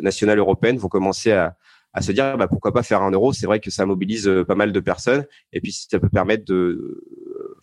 nationales 0.00 0.38
européennes 0.38 0.78
vont 0.78 0.88
commencer 0.88 1.32
à, 1.32 1.56
à 1.92 2.00
se 2.00 2.12
dire 2.12 2.36
bah, 2.38 2.46
pourquoi 2.46 2.72
pas 2.72 2.82
faire 2.82 3.02
un 3.02 3.10
euro? 3.10 3.32
C'est 3.32 3.46
vrai 3.46 3.60
que 3.60 3.70
ça 3.70 3.84
mobilise 3.84 4.30
pas 4.46 4.54
mal 4.54 4.72
de 4.72 4.80
personnes 4.80 5.26
et 5.52 5.60
puis 5.60 5.72
ça 5.72 5.98
peut 5.98 6.08
permettre 6.08 6.44
de, 6.44 7.04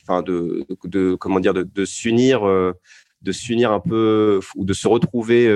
enfin 0.02 0.22
de, 0.22 0.68
de, 0.84 1.16
comment 1.16 1.40
dire, 1.40 1.54
de, 1.54 1.64
de 1.64 1.86
s'unir, 1.86 2.44
de 2.44 3.32
s'unir 3.32 3.72
un 3.72 3.80
peu 3.80 4.40
ou 4.56 4.66
de 4.66 4.74
se 4.74 4.88
retrouver 4.88 5.50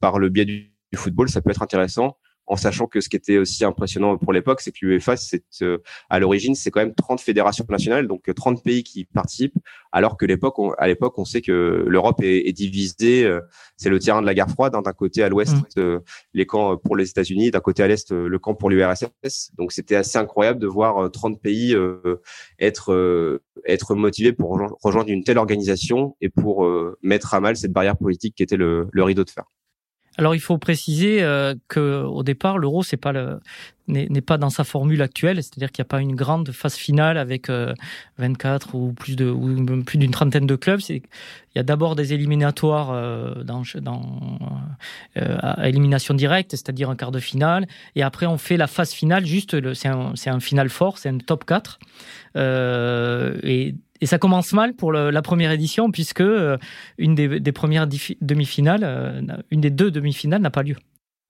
par 0.00 0.18
le 0.18 0.28
biais 0.28 0.44
du 0.44 0.70
football. 0.94 1.28
Ça 1.28 1.40
peut 1.40 1.50
être 1.50 1.62
intéressant 1.62 2.16
en 2.48 2.56
sachant 2.56 2.86
que 2.86 3.00
ce 3.00 3.08
qui 3.08 3.16
était 3.16 3.38
aussi 3.38 3.64
impressionnant 3.64 4.16
pour 4.16 4.32
l'époque, 4.32 4.60
c'est 4.60 4.72
que 4.72 4.78
l'UEFA, 4.82 5.16
c'est 5.16 5.44
euh, 5.62 5.78
à 6.08 6.18
l'origine, 6.18 6.54
c'est 6.54 6.70
quand 6.70 6.80
même 6.80 6.94
30 6.94 7.20
fédérations 7.20 7.64
nationales, 7.68 8.08
donc 8.08 8.32
30 8.34 8.58
euh, 8.58 8.62
pays 8.62 8.82
qui 8.82 9.04
participent, 9.04 9.58
alors 9.92 10.16
que 10.16 10.24
l'époque, 10.24 10.56
à 10.78 10.88
l'époque, 10.88 11.18
on 11.18 11.26
sait 11.26 11.42
que 11.42 11.84
l'Europe 11.86 12.22
est, 12.22 12.48
est, 12.48 12.52
divisée. 12.52 13.24
Euh, 13.24 13.40
c'est 13.76 13.90
le 13.90 13.98
terrain 13.98 14.22
de 14.22 14.26
la 14.26 14.34
guerre 14.34 14.48
froide. 14.48 14.74
Hein, 14.74 14.82
d'un 14.82 14.92
côté 14.92 15.22
à 15.22 15.28
l'ouest, 15.28 15.54
mmh. 15.76 16.00
les 16.34 16.46
camps 16.46 16.76
pour 16.78 16.96
les 16.96 17.10
États-Unis, 17.10 17.50
d'un 17.50 17.60
côté 17.60 17.82
à 17.82 17.88
l'est, 17.88 18.10
le 18.10 18.38
camp 18.38 18.54
pour 18.54 18.70
l'URSS. 18.70 19.50
Donc 19.56 19.72
c'était 19.72 19.96
assez 19.96 20.18
incroyable 20.18 20.58
de 20.58 20.66
voir 20.66 21.10
30 21.10 21.40
pays 21.40 21.76
être 22.58 23.40
être 23.66 23.94
motivés 23.94 24.32
pour 24.32 24.58
rejoindre 24.82 25.10
une 25.10 25.24
telle 25.24 25.38
organisation 25.38 26.16
et 26.20 26.28
pour 26.28 26.68
mettre 27.02 27.34
à 27.34 27.40
mal 27.40 27.56
cette 27.56 27.72
barrière 27.72 27.96
politique 27.96 28.34
qui 28.34 28.42
était 28.42 28.56
le, 28.56 28.88
le 28.92 29.02
rideau 29.04 29.24
de 29.24 29.30
fer. 29.30 29.44
Alors 30.18 30.34
il 30.34 30.40
faut 30.40 30.58
préciser 30.58 31.22
euh, 31.22 31.54
que 31.68 32.02
au 32.02 32.22
départ 32.22 32.58
l'euro 32.58 32.82
c'est 32.82 32.96
pas 32.96 33.12
le 33.12 33.40
n'est 33.88 34.20
pas 34.20 34.38
dans 34.38 34.50
sa 34.50 34.64
formule 34.64 35.02
actuelle, 35.02 35.42
c'est-à-dire 35.42 35.72
qu'il 35.72 35.82
n'y 35.82 35.86
a 35.86 35.90
pas 35.90 36.00
une 36.00 36.14
grande 36.14 36.52
phase 36.52 36.74
finale 36.74 37.16
avec 37.16 37.48
24 38.18 38.68
euh, 38.74 38.78
ou 38.78 38.92
plus 38.92 39.16
de 39.16 39.28
ou 39.28 39.82
plus 39.82 39.98
d'une 39.98 40.10
trentaine 40.10 40.46
de 40.46 40.56
clubs. 40.56 40.80
Il 40.88 41.02
y 41.56 41.58
a 41.58 41.62
d'abord 41.62 41.96
des 41.96 42.12
éliminatoires 42.12 42.90
euh, 42.92 43.42
dans 43.42 43.62
dans 43.80 44.38
euh, 45.16 45.36
à 45.40 45.68
élimination 45.68 46.14
directe, 46.14 46.50
c'est-à-dire 46.50 46.90
un 46.90 46.96
quart 46.96 47.12
de 47.12 47.20
finale, 47.20 47.66
et 47.96 48.02
après 48.02 48.26
on 48.26 48.38
fait 48.38 48.56
la 48.56 48.66
phase 48.66 48.92
finale. 48.92 49.24
Juste 49.24 49.74
c'est 49.74 49.88
un 49.88 50.12
un 50.26 50.40
final 50.40 50.68
fort, 50.68 50.98
c'est 50.98 51.08
un 51.08 51.18
top 51.18 51.44
4 51.46 51.78
et 52.36 53.74
et 54.00 54.06
ça 54.06 54.18
commence 54.18 54.52
mal 54.52 54.74
pour 54.74 54.92
la 54.92 55.22
première 55.22 55.52
édition 55.52 55.90
puisque 55.90 56.20
euh, 56.20 56.56
une 56.98 57.14
des, 57.14 57.52
premières 57.52 57.86
demi-finales, 58.20 58.82
euh, 58.84 59.20
une 59.50 59.60
des 59.60 59.70
deux 59.70 59.90
demi-finales 59.90 60.40
n'a 60.40 60.50
pas 60.50 60.62
lieu. 60.62 60.76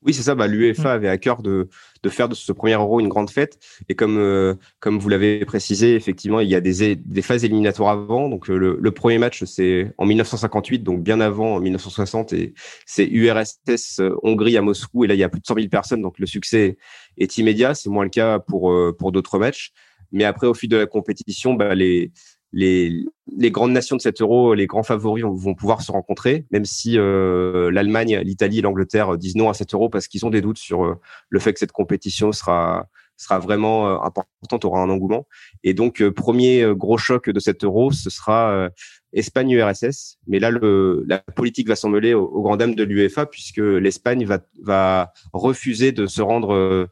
Oui, 0.05 0.15
c'est 0.15 0.23
ça. 0.23 0.37
Bah, 0.37 0.47
L'UEFA 0.47 0.85
mm. 0.85 0.87
avait 0.87 1.09
à 1.09 1.19
cœur 1.19 1.43
de, 1.43 1.69
de 2.05 2.09
faire 2.09 2.29
de 2.29 2.35
ce 2.35 2.53
premier 2.53 2.75
Euro 2.75 3.01
une 3.01 3.09
grande 3.09 3.31
fête. 3.31 3.59
Et 3.89 3.97
comme, 3.97 4.17
euh, 4.19 4.55
comme 4.79 4.99
vous 4.99 5.09
l'avez 5.09 5.45
précisé, 5.45 5.97
effectivement, 5.97 6.39
il 6.39 6.49
y 6.49 6.55
a 6.55 6.61
des, 6.61 6.95
des 6.95 7.23
phases 7.23 7.45
éliminatoires 7.45 7.91
avant. 7.91 8.29
Donc, 8.29 8.47
le, 8.47 8.79
le 8.81 8.91
premier 8.93 9.19
match, 9.19 9.43
c'est 9.43 9.93
en 9.99 10.07
1958, 10.07 10.85
donc 10.85 11.03
bien 11.03 11.21
avant 11.21 11.59
1960. 11.59 12.33
Et 12.33 12.55
c'est 12.87 13.07
URSS 13.07 14.01
Hongrie 14.23 14.57
à 14.57 14.63
Moscou. 14.63 15.05
Et 15.05 15.09
là, 15.09 15.15
il 15.15 15.21
y 15.21 15.25
a 15.25 15.29
plus 15.29 15.41
de 15.41 15.47
100 15.47 15.55
000 15.57 15.69
personnes. 15.69 16.03
Donc, 16.03 16.21
le 16.21 16.27
succès 16.27 16.77
est 17.17 17.37
immédiat. 17.39 17.75
C'est 17.75 17.91
moins 17.91 18.05
le 18.05 18.11
cas 18.11 18.39
pour, 18.39 18.73
pour 18.97 19.11
d'autres 19.11 19.41
matchs. 19.41 19.73
Mais 20.13 20.25
après, 20.25 20.47
au 20.47 20.55
fil 20.55 20.69
de 20.69 20.77
la 20.77 20.87
compétition, 20.87 21.55
bah, 21.55 21.75
les, 21.75 22.13
les, 22.52 23.05
les 23.37 23.50
grandes 23.50 23.73
nations 23.73 23.97
de 23.97 24.00
cet 24.00 24.21
euro, 24.21 24.55
les 24.55 24.67
grands 24.67 24.83
favoris 24.83 25.25
vont, 25.25 25.55
pouvoir 25.55 25.83
se 25.83 25.93
rencontrer, 25.93 26.47
même 26.50 26.64
si 26.64 26.97
l'Allemagne, 26.97 28.21
l'Italie 28.25 28.59
et 28.59 28.62
l'Angleterre 28.62 29.19
disent 29.19 29.37
non 29.37 29.50
à 29.50 29.55
cet 29.55 29.75
euro 29.75 29.88
parce 29.88 30.09
qu'ils 30.09 30.25
ont 30.25 30.31
des 30.31 30.40
doutes 30.40 30.59
sur 30.59 30.97
le 31.28 31.38
fait 31.38 31.52
que 31.52 31.59
cette 31.59 31.73
compétition 31.73 32.33
sera 32.33 32.88
sera 33.21 33.40
vraiment 33.40 34.05
importante, 34.05 34.64
aura 34.64 34.81
un 34.81 34.88
engouement. 34.88 35.26
Et 35.64 35.75
donc 35.75 36.09
premier 36.11 36.64
gros 36.76 36.99
choc 36.99 37.28
de 37.28 37.40
cet 37.40 37.64
euro, 37.64 37.90
ce 37.90 38.11
sera 38.11 38.71
Espagne 39.12 39.50
URSS. 39.50 40.19
Mais 40.27 40.38
là, 40.38 40.50
le, 40.50 41.05
la 41.07 41.19
politique 41.19 41.69
va 41.69 41.77
s'en 41.77 41.88
mêler 41.88 42.15
aux, 42.15 42.27
aux, 42.27 42.43
grandes 42.43 42.61
dames 42.61 42.75
de 42.75 42.85
l'UEFA 42.85 43.27
puisque 43.27 43.59
l'Espagne 43.59 44.25
va, 44.25 44.41
va 44.62 45.12
refuser 45.33 45.93
de 45.93 46.07
se 46.07 46.23
rendre 46.23 46.55
euh, 46.55 46.87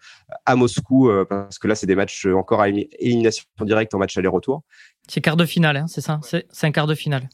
à 0.44 0.56
Moscou 0.56 1.10
euh, 1.10 1.24
parce 1.24 1.58
que 1.58 1.68
là, 1.68 1.74
c'est 1.74 1.86
des 1.86 1.96
matchs 1.96 2.26
encore 2.26 2.60
à 2.60 2.68
élimination 2.68 3.44
directe 3.60 3.94
en 3.94 3.98
match 3.98 4.16
aller-retour. 4.16 4.62
C'est 5.08 5.20
quart 5.20 5.36
de 5.36 5.44
finale, 5.44 5.76
hein, 5.76 5.86
c'est 5.86 6.00
ça? 6.00 6.20
C'est 6.22 6.66
un 6.66 6.72
quart 6.72 6.86
de 6.86 6.94
finale. 6.94 7.28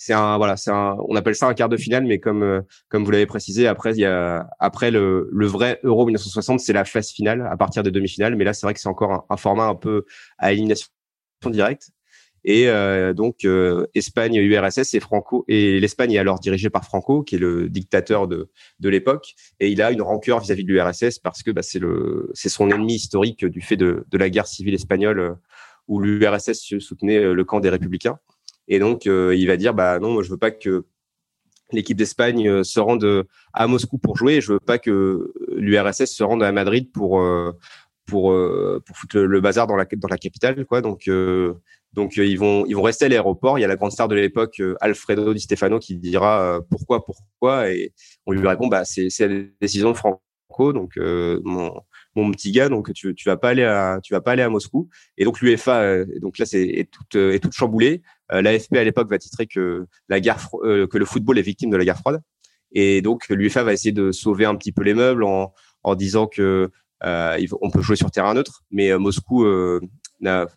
C'est 0.00 0.12
un 0.12 0.36
voilà, 0.36 0.56
c'est 0.56 0.70
un, 0.70 0.96
on 1.08 1.16
appelle 1.16 1.34
ça 1.34 1.48
un 1.48 1.54
quart 1.54 1.68
de 1.68 1.76
finale, 1.76 2.04
mais 2.04 2.20
comme 2.20 2.44
euh, 2.44 2.60
comme 2.88 3.04
vous 3.04 3.10
l'avez 3.10 3.26
précisé, 3.26 3.66
après 3.66 3.94
il 3.94 3.98
y 3.98 4.04
a 4.04 4.48
après 4.60 4.92
le, 4.92 5.28
le 5.32 5.46
vrai 5.48 5.80
Euro 5.82 6.06
1960, 6.06 6.60
c'est 6.60 6.72
la 6.72 6.84
phase 6.84 7.10
finale 7.10 7.48
à 7.50 7.56
partir 7.56 7.82
des 7.82 7.90
demi-finales, 7.90 8.36
mais 8.36 8.44
là 8.44 8.52
c'est 8.52 8.64
vrai 8.64 8.74
que 8.74 8.80
c'est 8.80 8.88
encore 8.88 9.12
un, 9.12 9.24
un 9.28 9.36
format 9.36 9.64
un 9.64 9.74
peu 9.74 10.04
à 10.38 10.52
élimination 10.52 10.86
directe. 11.46 11.90
Et 12.44 12.68
euh, 12.68 13.12
donc 13.12 13.44
euh, 13.44 13.86
Espagne, 13.94 14.36
URSS 14.36 14.94
et 14.94 15.00
Franco 15.00 15.44
et 15.48 15.80
l'Espagne 15.80 16.12
est 16.12 16.18
alors 16.18 16.38
dirigée 16.38 16.70
par 16.70 16.84
Franco, 16.84 17.22
qui 17.22 17.34
est 17.34 17.38
le 17.38 17.68
dictateur 17.68 18.28
de 18.28 18.50
de 18.80 18.88
l'époque, 18.88 19.34
et 19.60 19.68
il 19.70 19.82
a 19.82 19.90
une 19.90 20.02
rancœur 20.02 20.40
vis-à-vis 20.40 20.64
de 20.64 20.72
l'URSS 20.72 21.18
parce 21.18 21.42
que 21.42 21.50
bah, 21.50 21.62
c'est 21.62 21.78
le 21.78 22.30
c'est 22.34 22.48
son 22.48 22.70
ennemi 22.70 22.94
historique 22.94 23.44
du 23.44 23.60
fait 23.60 23.76
de 23.76 24.04
de 24.08 24.18
la 24.18 24.30
guerre 24.30 24.46
civile 24.46 24.74
espagnole 24.74 25.20
euh, 25.20 25.34
où 25.88 26.00
l'URSS 26.00 26.78
soutenait 26.78 27.32
le 27.32 27.44
camp 27.44 27.60
des 27.60 27.70
républicains. 27.70 28.18
Et 28.68 28.78
donc 28.78 29.06
il 29.06 29.46
va 29.46 29.56
dire 29.56 29.72
bah 29.72 29.98
non, 29.98 30.12
moi 30.12 30.22
je 30.22 30.28
veux 30.28 30.36
pas 30.36 30.50
que 30.50 30.84
l'équipe 31.72 31.96
d'Espagne 31.96 32.62
se 32.62 32.78
rende 32.78 33.24
à 33.54 33.66
Moscou 33.66 33.96
pour 33.96 34.14
jouer, 34.14 34.42
je 34.42 34.52
veux 34.52 34.60
pas 34.60 34.78
que 34.78 35.32
l'URSS 35.56 36.04
se 36.04 36.22
rende 36.22 36.42
à 36.42 36.52
Madrid 36.52 36.92
pour 36.92 37.24
pour 38.04 38.36
pour 38.84 38.96
foutre 38.98 39.18
le 39.18 39.40
bazar 39.40 39.66
dans 39.66 39.76
la 39.76 39.86
dans 39.96 40.08
la 40.08 40.18
capitale 40.18 40.66
quoi. 40.66 40.82
Donc 40.82 41.08
donc 41.92 42.18
euh, 42.18 42.26
ils 42.26 42.38
vont 42.38 42.64
ils 42.66 42.74
vont 42.74 42.82
rester 42.82 43.06
à 43.06 43.08
l'aéroport. 43.08 43.58
Il 43.58 43.62
y 43.62 43.64
a 43.64 43.68
la 43.68 43.76
grande 43.76 43.92
star 43.92 44.08
de 44.08 44.14
l'époque, 44.14 44.60
euh, 44.60 44.76
Alfredo 44.80 45.32
Di 45.32 45.40
Stefano, 45.40 45.78
qui 45.78 45.96
dira 45.96 46.42
euh, 46.42 46.60
pourquoi 46.70 47.04
pourquoi 47.04 47.70
et 47.70 47.92
on 48.26 48.32
lui 48.32 48.46
répond 48.46 48.68
bah 48.68 48.84
c'est 48.84 49.10
c'est 49.10 49.28
la 49.28 49.42
décision 49.60 49.90
de 49.90 49.96
Franco. 49.96 50.20
Donc 50.72 50.96
mon 50.96 51.72
mon 52.16 52.30
petit 52.32 52.52
gars, 52.52 52.68
donc 52.68 52.92
tu 52.92 53.14
tu 53.14 53.28
vas 53.28 53.36
pas 53.36 53.50
aller 53.50 53.64
à 53.64 54.00
tu 54.02 54.12
vas 54.12 54.20
pas 54.20 54.32
aller 54.32 54.42
à 54.42 54.48
Moscou. 54.48 54.88
Et 55.16 55.24
donc 55.24 55.40
l'UEFA, 55.40 56.04
donc 56.20 56.38
là 56.38 56.46
c'est 56.46 56.62
est 56.62 56.90
toute 56.90 57.14
est 57.14 57.38
toute 57.38 57.52
chamboulée. 57.52 58.02
L'AFP 58.30 58.76
à 58.76 58.84
l'époque 58.84 59.08
va 59.08 59.18
titrer 59.18 59.46
que 59.46 59.86
la 60.08 60.20
guerre 60.20 60.48
que 60.62 60.98
le 60.98 61.04
football 61.04 61.38
est 61.38 61.42
victime 61.42 61.70
de 61.70 61.76
la 61.76 61.84
guerre 61.84 61.98
froide. 61.98 62.20
Et 62.72 63.02
donc 63.02 63.28
l'UEFA 63.28 63.62
va 63.62 63.72
essayer 63.72 63.92
de 63.92 64.10
sauver 64.10 64.46
un 64.46 64.56
petit 64.56 64.72
peu 64.72 64.82
les 64.82 64.94
meubles 64.94 65.24
en 65.24 65.52
en 65.84 65.94
disant 65.94 66.26
que 66.26 66.70
euh, 67.04 67.46
on 67.60 67.70
peut 67.70 67.82
jouer 67.82 67.96
sur 67.96 68.10
terrain 68.10 68.34
neutre, 68.34 68.64
mais 68.70 68.96
Moscou 68.98 69.46
n'a 70.20 70.48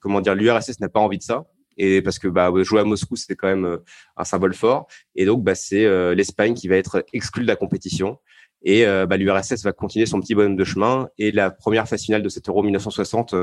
comment 0.00 0.20
dire, 0.20 0.34
l'URSS 0.34 0.80
n'a 0.80 0.88
pas 0.88 1.00
envie 1.00 1.18
de 1.18 1.22
ça. 1.22 1.46
Et 1.78 2.02
parce 2.02 2.18
que 2.18 2.28
bah, 2.28 2.50
jouer 2.62 2.80
à 2.80 2.84
Moscou, 2.84 3.16
c'est 3.16 3.36
quand 3.36 3.46
même 3.46 3.64
euh, 3.64 3.78
un 4.16 4.24
symbole 4.24 4.52
fort. 4.52 4.88
Et 5.14 5.24
donc, 5.24 5.44
bah, 5.44 5.54
c'est 5.54 5.84
euh, 5.84 6.14
l'Espagne 6.14 6.54
qui 6.54 6.68
va 6.68 6.76
être 6.76 7.04
exclue 7.12 7.44
de 7.44 7.48
la 7.48 7.56
compétition. 7.56 8.18
Et 8.62 8.84
euh, 8.84 9.06
bah, 9.06 9.16
l'URSS 9.16 9.62
va 9.62 9.72
continuer 9.72 10.04
son 10.04 10.20
petit 10.20 10.34
bonhomme 10.34 10.56
de 10.56 10.64
chemin. 10.64 11.08
Et 11.18 11.30
la 11.30 11.52
première 11.52 11.88
phase 11.88 12.02
finale 12.02 12.22
de 12.22 12.28
cet 12.28 12.48
Euro 12.48 12.64
1960 12.64 13.34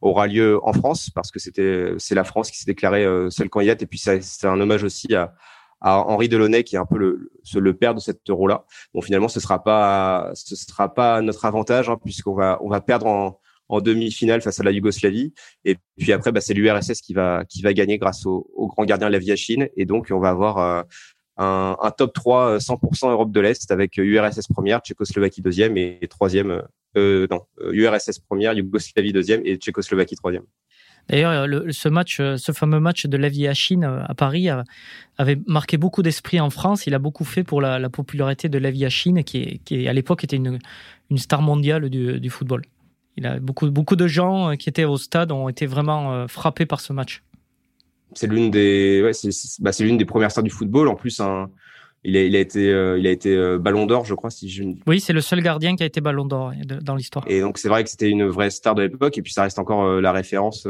aura 0.00 0.26
lieu 0.26 0.58
en 0.64 0.72
France 0.72 1.10
parce 1.10 1.30
que 1.30 1.38
c'était 1.38 1.92
c'est 1.98 2.16
la 2.16 2.24
France 2.24 2.50
qui 2.50 2.58
s'est 2.58 2.66
déclarée 2.66 3.06
seule 3.30 3.48
candidate. 3.48 3.82
Et 3.82 3.86
puis 3.86 4.00
c'est 4.00 4.46
un 4.48 4.60
hommage 4.60 4.82
aussi 4.82 5.14
à, 5.14 5.34
à 5.80 6.00
Henri 6.00 6.28
Delaunay 6.28 6.64
qui 6.64 6.74
est 6.74 6.78
un 6.80 6.86
peu 6.86 6.98
le, 6.98 7.30
le 7.54 7.74
père 7.74 7.94
de 7.94 8.00
cet 8.00 8.28
Euro-là. 8.28 8.64
Bon, 8.94 9.00
finalement, 9.00 9.28
ce 9.28 9.38
sera 9.38 9.62
pas 9.62 10.32
ce 10.34 10.56
sera 10.56 10.92
pas 10.92 11.22
notre 11.22 11.44
avantage 11.44 11.88
hein, 11.88 11.96
puisqu'on 12.02 12.34
va 12.34 12.58
on 12.60 12.68
va 12.68 12.80
perdre 12.80 13.06
en 13.06 13.38
en 13.68 13.80
demi-finale 13.80 14.40
face 14.40 14.60
à 14.60 14.62
la 14.62 14.70
Yougoslavie. 14.70 15.32
Et 15.64 15.76
puis 15.98 16.12
après, 16.12 16.32
bah, 16.32 16.40
c'est 16.40 16.54
l'URSS 16.54 17.00
qui 17.02 17.12
va 17.12 17.44
gagner 17.74 17.98
grâce 17.98 18.26
au, 18.26 18.46
grand 18.68 18.84
gardien 18.84 19.10
Chine 19.36 19.68
Et 19.76 19.84
donc, 19.84 20.08
on 20.10 20.20
va 20.20 20.30
avoir 20.30 20.58
euh, 20.58 20.82
un, 21.36 21.90
top 21.96 22.12
3 22.12 22.58
100% 22.58 23.06
euh, 23.06 23.10
Europe 23.10 23.32
de 23.32 23.40
l'Est 23.40 23.70
avec 23.70 23.96
URSS 23.96 24.48
première, 24.48 24.80
Tchécoslovaquie 24.80 25.42
deuxième 25.42 25.76
et 25.76 26.00
troisième. 26.08 26.62
Euh, 26.96 27.26
non, 27.30 27.42
URSS 27.70 28.18
première, 28.20 28.54
Yougoslavie 28.54 29.12
deuxième 29.12 29.42
et 29.44 29.56
Tchécoslovaquie 29.56 30.16
troisième. 30.16 30.44
D'ailleurs, 31.08 31.46
ce 31.70 31.88
match, 31.88 32.16
ce 32.18 32.52
fameux 32.52 32.80
match 32.80 33.06
de 33.06 33.54
Chine 33.54 33.84
à 33.84 34.14
Paris 34.14 34.48
avait 35.16 35.38
marqué 35.46 35.78
beaucoup 35.78 36.02
d'esprit 36.02 36.38
en 36.38 36.50
France. 36.50 36.86
Il 36.86 36.94
a 36.94 36.98
beaucoup 36.98 37.24
fait 37.24 37.44
pour 37.44 37.62
la, 37.62 37.78
la 37.78 37.88
popularité 37.88 38.50
de 38.50 38.88
Chine 38.90 39.24
qui, 39.24 39.62
qui 39.64 39.88
à 39.88 39.94
l'époque 39.94 40.24
était 40.24 40.36
une, 40.36 40.58
star 41.16 41.40
mondiale 41.40 41.88
du 41.88 42.28
football. 42.28 42.60
Il 43.18 43.26
a 43.26 43.40
beaucoup, 43.40 43.68
beaucoup 43.68 43.96
de 43.96 44.06
gens 44.06 44.50
euh, 44.50 44.54
qui 44.54 44.68
étaient 44.68 44.84
au 44.84 44.96
stade 44.96 45.32
ont 45.32 45.48
été 45.48 45.66
vraiment 45.66 46.12
euh, 46.12 46.28
frappés 46.28 46.66
par 46.66 46.80
ce 46.80 46.92
match. 46.92 47.24
C'est 48.14 48.28
l'une 48.28 48.52
des, 48.52 49.02
ouais, 49.02 49.12
c'est, 49.12 49.30
bah, 49.60 49.72
l'une 49.80 49.98
des 49.98 50.04
premières 50.04 50.30
stars 50.30 50.44
du 50.44 50.50
football. 50.50 50.86
En 50.86 50.94
plus, 50.94 51.20
il 52.04 52.16
a, 52.16 52.22
il 52.22 52.36
a 52.36 52.38
été, 52.38 52.72
euh, 52.72 52.96
il 52.96 53.08
a 53.08 53.10
été 53.10 53.58
Ballon 53.58 53.86
d'Or, 53.86 54.04
je 54.04 54.14
crois, 54.14 54.30
si 54.30 54.48
je. 54.48 54.62
Oui, 54.86 55.00
c'est 55.00 55.12
le 55.12 55.20
seul 55.20 55.42
gardien 55.42 55.74
qui 55.74 55.82
a 55.82 55.86
été 55.86 56.00
Ballon 56.00 56.26
d'Or 56.26 56.52
dans 56.80 56.94
l'histoire. 56.94 57.24
Et 57.28 57.40
donc 57.40 57.58
c'est 57.58 57.68
vrai 57.68 57.82
que 57.82 57.90
c'était 57.90 58.08
une 58.08 58.24
vraie 58.24 58.50
star 58.50 58.76
de 58.76 58.82
l'époque, 58.82 59.18
et 59.18 59.22
puis 59.22 59.32
ça 59.32 59.42
reste 59.42 59.58
encore 59.58 60.00
la 60.00 60.12
référence 60.12 60.68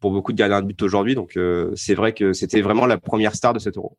pour 0.00 0.10
beaucoup 0.10 0.32
de 0.32 0.36
gardiens 0.36 0.62
de 0.62 0.66
but 0.66 0.82
aujourd'hui. 0.82 1.14
Donc 1.14 1.38
c'est 1.76 1.94
vrai 1.94 2.12
que 2.12 2.32
c'était 2.32 2.62
vraiment 2.62 2.86
la 2.86 2.98
première 2.98 3.36
star 3.36 3.54
de 3.54 3.60
cet 3.60 3.76
Euro. 3.76 3.96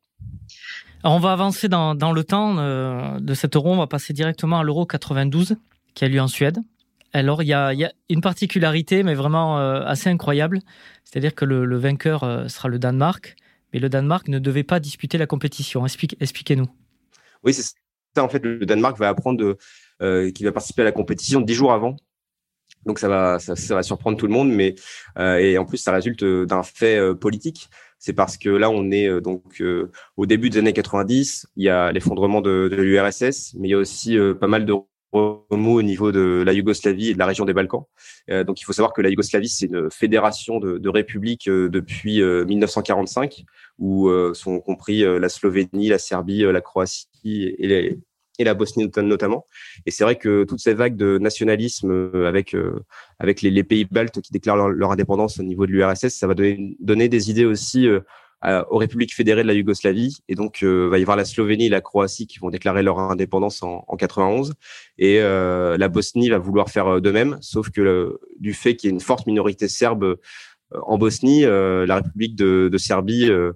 Alors 1.02 1.16
on 1.16 1.20
va 1.20 1.32
avancer 1.32 1.68
dans, 1.68 1.94
dans 1.94 2.12
le 2.12 2.22
temps 2.22 2.54
de 3.18 3.34
cet 3.34 3.56
Euro. 3.56 3.72
On 3.72 3.78
va 3.78 3.86
passer 3.86 4.12
directement 4.12 4.60
à 4.60 4.62
l'Euro 4.62 4.84
92 4.84 5.56
qui 5.94 6.04
a 6.04 6.08
lieu 6.08 6.20
en 6.20 6.28
Suède. 6.28 6.58
Alors, 7.12 7.42
il 7.42 7.46
y 7.46 7.54
a, 7.54 7.92
une 8.10 8.20
particularité, 8.20 9.02
mais 9.02 9.14
vraiment 9.14 9.58
euh, 9.58 9.82
assez 9.84 10.10
incroyable. 10.10 10.60
C'est-à-dire 11.04 11.34
que 11.34 11.44
le, 11.44 11.76
vainqueur 11.76 12.22
euh, 12.22 12.48
sera 12.48 12.68
le 12.68 12.78
Danemark, 12.78 13.36
mais 13.72 13.78
le 13.78 13.88
Danemark 13.88 14.28
ne 14.28 14.38
devait 14.38 14.64
pas 14.64 14.78
disputer 14.80 15.16
la 15.16 15.26
compétition. 15.26 15.84
Expliquez-nous. 15.86 16.68
Oui, 17.44 17.54
c'est 17.54 17.62
ça. 17.62 18.22
En 18.22 18.28
fait, 18.28 18.44
le 18.44 18.66
Danemark 18.66 18.98
va 18.98 19.08
apprendre 19.08 19.56
euh, 20.02 20.30
qu'il 20.32 20.44
va 20.44 20.52
participer 20.52 20.82
à 20.82 20.86
la 20.86 20.92
compétition 20.92 21.40
dix 21.40 21.54
jours 21.54 21.72
avant. 21.72 21.96
Donc 22.84 22.98
ça 22.98 23.08
va, 23.08 23.38
ça, 23.38 23.74
va 23.74 23.82
surprendre 23.82 24.16
tout 24.16 24.26
le 24.26 24.32
monde, 24.32 24.50
mais 24.50 24.74
et 25.18 25.58
en 25.58 25.64
plus 25.64 25.78
ça 25.78 25.92
résulte 25.92 26.24
d'un 26.24 26.62
fait 26.62 27.14
politique. 27.16 27.68
C'est 27.98 28.12
parce 28.12 28.36
que 28.36 28.48
là 28.48 28.70
on 28.70 28.90
est 28.92 29.20
donc 29.20 29.62
au 30.16 30.26
début 30.26 30.48
des 30.48 30.58
années 30.58 30.72
90, 30.72 31.48
il 31.56 31.64
y 31.64 31.68
a 31.68 31.90
l'effondrement 31.90 32.40
de, 32.40 32.68
de 32.70 32.76
l'URSS, 32.76 33.54
mais 33.58 33.68
il 33.68 33.70
y 33.72 33.74
a 33.74 33.78
aussi 33.78 34.16
pas 34.40 34.46
mal 34.46 34.64
de 34.64 34.74
remous 35.12 35.78
au 35.78 35.82
niveau 35.82 36.12
de 36.12 36.42
la 36.44 36.52
Yougoslavie 36.52 37.10
et 37.10 37.14
de 37.14 37.18
la 37.18 37.26
région 37.26 37.44
des 37.44 37.54
Balkans. 37.54 37.84
Euh, 38.30 38.44
donc 38.44 38.60
il 38.60 38.64
faut 38.64 38.72
savoir 38.72 38.92
que 38.92 39.00
la 39.00 39.08
Yougoslavie, 39.08 39.48
c'est 39.48 39.66
une 39.66 39.90
fédération 39.90 40.58
de, 40.58 40.78
de 40.78 40.88
républiques 40.88 41.48
euh, 41.48 41.68
depuis 41.68 42.22
1945, 42.22 43.38
euh, 43.38 43.42
où 43.78 44.10
sont 44.34 44.60
compris 44.60 45.02
la 45.02 45.28
Slovénie, 45.28 45.88
la 45.88 45.98
Serbie, 45.98 46.42
la 46.42 46.60
Croatie 46.60 47.54
et, 47.58 47.66
les, 47.66 47.98
et 48.38 48.44
la 48.44 48.54
Bosnie 48.54 48.90
notamment. 48.96 49.46
Et 49.86 49.90
c'est 49.90 50.04
vrai 50.04 50.16
que 50.16 50.44
toutes 50.44 50.58
ces 50.58 50.74
vagues 50.74 50.96
de 50.96 51.18
nationalisme 51.18 52.10
avec 52.26 52.56
avec 53.18 53.42
les, 53.42 53.50
les 53.50 53.64
pays 53.64 53.84
baltes 53.84 54.20
qui 54.20 54.32
déclarent 54.32 54.56
leur, 54.56 54.68
leur, 54.68 54.90
indépendance 54.90 55.38
au 55.38 55.44
niveau 55.44 55.66
de 55.66 55.72
l'URSS, 55.72 56.08
ça 56.08 56.26
va 56.26 56.34
donner, 56.34 56.76
donner 56.80 57.08
des 57.08 57.30
idées 57.30 57.44
aussi 57.44 57.88
aux 58.42 58.78
républiques 58.78 59.14
fédérées 59.14 59.42
de 59.42 59.48
la 59.48 59.54
Yougoslavie. 59.54 60.18
Et 60.28 60.34
donc, 60.34 60.62
euh, 60.62 60.88
va 60.88 60.98
y 60.98 61.02
avoir 61.02 61.16
la 61.16 61.24
Slovénie 61.24 61.66
et 61.66 61.70
la 61.70 61.80
Croatie 61.80 62.26
qui 62.26 62.38
vont 62.38 62.50
déclarer 62.50 62.82
leur 62.82 62.98
indépendance 62.98 63.62
en, 63.62 63.84
en 63.86 63.96
91. 63.96 64.54
Et 64.98 65.20
euh, 65.20 65.76
la 65.76 65.88
Bosnie 65.88 66.28
va 66.28 66.38
vouloir 66.38 66.70
faire 66.70 66.86
euh, 66.86 67.00
de 67.00 67.10
même, 67.10 67.38
sauf 67.40 67.70
que 67.70 68.18
du 68.38 68.54
fait 68.54 68.76
qu'il 68.76 68.88
y 68.88 68.90
ait 68.90 68.94
une 68.94 69.00
forte 69.00 69.26
minorité 69.26 69.68
serbe 69.68 70.04
euh, 70.04 70.16
en 70.82 70.98
Bosnie, 70.98 71.42
la 71.42 71.96
République 71.96 72.36
de, 72.36 72.68
de 72.70 72.78
Serbie 72.78 73.30
euh, 73.30 73.52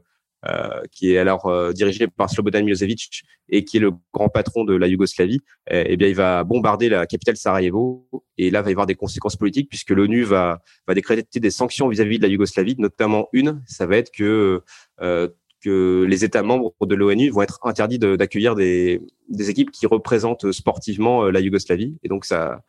qui 0.90 1.12
est 1.12 1.18
alors 1.18 1.46
euh, 1.46 1.72
dirigé 1.72 2.08
par 2.08 2.28
Slobodan 2.28 2.64
Milosevic 2.64 3.22
et 3.48 3.64
qui 3.64 3.76
est 3.76 3.80
le 3.80 3.92
grand 4.12 4.28
patron 4.28 4.64
de 4.64 4.74
la 4.74 4.88
Yougoslavie, 4.88 5.40
eh, 5.70 5.84
eh 5.86 5.96
bien, 5.96 6.08
il 6.08 6.14
va 6.14 6.42
bombarder 6.42 6.88
la 6.88 7.06
capitale 7.06 7.36
Sarajevo. 7.36 8.08
Et 8.38 8.50
là, 8.50 8.62
va 8.62 8.70
y 8.70 8.72
avoir 8.72 8.86
des 8.86 8.94
conséquences 8.94 9.36
politiques 9.36 9.68
puisque 9.68 9.90
l'ONU 9.90 10.22
va, 10.22 10.60
va 10.88 10.94
décréter 10.94 11.38
des 11.38 11.50
sanctions 11.50 11.88
vis-à-vis 11.88 12.18
de 12.18 12.22
la 12.22 12.28
Yougoslavie, 12.28 12.76
notamment 12.78 13.28
une, 13.32 13.62
ça 13.66 13.86
va 13.86 13.96
être 13.98 14.10
que 14.10 14.62
euh, 15.00 15.28
que 15.62 16.04
les 16.08 16.24
États 16.24 16.42
membres 16.42 16.74
de 16.80 16.94
l'ONU 16.94 17.30
vont 17.30 17.42
être 17.42 17.58
interdits 17.62 17.98
d'accueillir 17.98 18.54
des, 18.54 19.00
des, 19.28 19.50
équipes 19.50 19.70
qui 19.70 19.86
représentent 19.86 20.52
sportivement 20.52 21.24
la 21.30 21.40
Yougoslavie. 21.40 21.96
Et 22.02 22.08
donc 22.08 22.24
ça, 22.24 22.62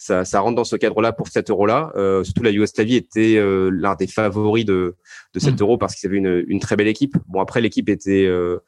ça, 0.00 0.24
ça 0.24 0.40
rentre 0.40 0.56
dans 0.56 0.64
ce 0.64 0.76
cadre-là 0.76 1.12
pour 1.12 1.28
cet 1.28 1.50
euro-là. 1.50 1.92
Euh, 1.94 2.24
surtout 2.24 2.42
la 2.42 2.50
Yougoslavie 2.50 2.96
était 2.96 3.36
euh, 3.36 3.68
l'un 3.70 3.94
des 3.96 4.06
favoris 4.06 4.64
de, 4.64 4.96
de 5.34 5.38
cet 5.38 5.60
mm. 5.60 5.62
euro 5.62 5.76
parce 5.76 5.94
qu'ils 5.94 6.08
avaient 6.08 6.16
une, 6.16 6.42
une 6.48 6.58
très 6.58 6.74
belle 6.74 6.88
équipe. 6.88 7.16
Bon 7.28 7.40
après 7.40 7.60
l'équipe 7.60 7.88
était 7.90 8.24
euh, 8.24 8.60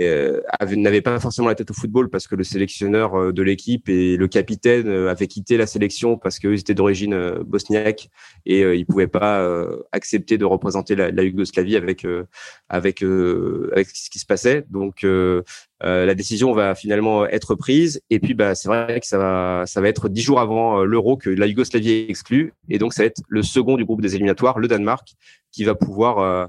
euh, 0.00 0.40
n'avait 0.76 1.02
pas 1.02 1.20
forcément 1.20 1.48
la 1.48 1.54
tête 1.54 1.70
au 1.70 1.74
football 1.74 2.10
parce 2.10 2.26
que 2.26 2.34
le 2.34 2.42
sélectionneur 2.42 3.14
euh, 3.14 3.32
de 3.32 3.42
l'équipe 3.42 3.88
et 3.88 4.16
le 4.16 4.26
capitaine 4.26 4.88
euh, 4.88 5.10
avaient 5.10 5.28
quitté 5.28 5.56
la 5.56 5.66
sélection 5.66 6.18
parce 6.18 6.40
qu'eux 6.40 6.58
étaient 6.58 6.74
d'origine 6.74 7.38
bosniaque 7.46 8.08
et 8.44 8.62
ils 8.62 8.86
pouvaient 8.86 9.06
pas 9.06 9.46
accepter 9.92 10.38
de 10.38 10.44
représenter 10.44 10.96
la, 10.96 11.10
la 11.10 11.22
Yougoslavie 11.22 11.76
avec 11.76 12.06
avec 12.68 13.02
avec 13.02 13.88
ce 13.88 14.10
qui 14.10 14.18
se 14.18 14.26
passait. 14.26 14.64
Donc 14.70 15.06
la 15.80 16.14
décision 16.14 16.52
va 16.52 16.74
finalement 16.74 17.26
être 17.26 17.54
prise 17.54 18.00
et 18.10 18.18
puis 18.20 18.34
bah 18.34 18.54
c'est 18.54 18.68
vrai 18.68 19.00
que 19.00 19.06
ça 19.06 19.18
va 19.18 19.64
ça 19.66 19.80
va 19.80 19.88
être 19.88 20.08
dix 20.08 20.22
jours 20.22 20.40
avant 20.40 20.84
l'Euro 20.84 21.16
que 21.16 21.30
la 21.30 21.46
Yougoslavie 21.46 21.90
est 21.90 22.10
exclue 22.10 22.52
et 22.68 22.78
donc 22.78 22.92
ça 22.92 23.02
va 23.02 23.06
être 23.06 23.22
le 23.28 23.42
second 23.42 23.76
du 23.76 23.84
groupe 23.84 24.02
des 24.02 24.14
éliminatoires, 24.14 24.58
le 24.58 24.68
Danemark, 24.68 25.14
qui 25.52 25.64
va 25.64 25.74
pouvoir 25.74 26.48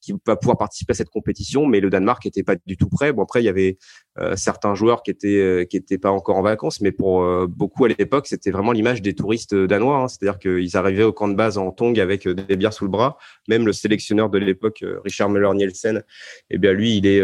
qui 0.00 0.14
va 0.26 0.36
pouvoir 0.36 0.56
participer 0.56 0.92
à 0.92 0.94
cette 0.94 1.10
compétition, 1.10 1.66
mais 1.66 1.80
le 1.80 1.90
Danemark 1.90 2.24
n'était 2.24 2.42
pas 2.42 2.56
du 2.66 2.76
tout 2.76 2.88
prêt. 2.88 3.12
Bon 3.12 3.22
après 3.22 3.42
il 3.42 3.44
y 3.44 3.48
avait 3.48 3.78
euh, 4.18 4.34
certains 4.36 4.74
joueurs 4.74 5.02
qui 5.02 5.10
étaient 5.10 5.40
euh, 5.40 5.64
qui 5.64 5.76
étaient 5.76 5.98
pas 5.98 6.10
encore 6.10 6.36
en 6.36 6.42
vacances, 6.42 6.80
mais 6.80 6.92
pour 6.92 7.22
euh, 7.22 7.46
beaucoup 7.48 7.84
à 7.84 7.88
l'époque 7.88 8.26
c'était 8.26 8.50
vraiment 8.50 8.72
l'image 8.72 9.02
des 9.02 9.14
touristes 9.14 9.54
danois, 9.54 9.98
hein. 9.98 10.08
c'est-à-dire 10.08 10.38
qu'ils 10.38 10.76
arrivaient 10.76 11.04
au 11.04 11.12
camp 11.12 11.28
de 11.28 11.34
base 11.34 11.58
en 11.58 11.70
tong 11.70 11.98
avec 11.98 12.26
des 12.26 12.56
bières 12.56 12.72
sous 12.72 12.84
le 12.84 12.90
bras. 12.90 13.18
Même 13.48 13.66
le 13.66 13.72
sélectionneur 13.72 14.30
de 14.30 14.38
l'époque, 14.38 14.84
Richard 15.04 15.28
Müller 15.30 15.52
Nielsen, 15.54 16.02
eh 16.50 16.58
bien 16.58 16.72
lui 16.72 16.96
il 16.96 17.06
est 17.06 17.20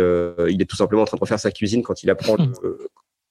il 0.49 0.61
est 0.61 0.67
tout 0.67 0.77
simplement 0.77 1.03
en 1.03 1.07
train 1.07 1.17
de 1.17 1.21
refaire 1.21 1.41
sa 1.41 1.51
cuisine 1.51 1.83
quand 1.83 2.03
il 2.03 2.11
apprend 2.11 2.37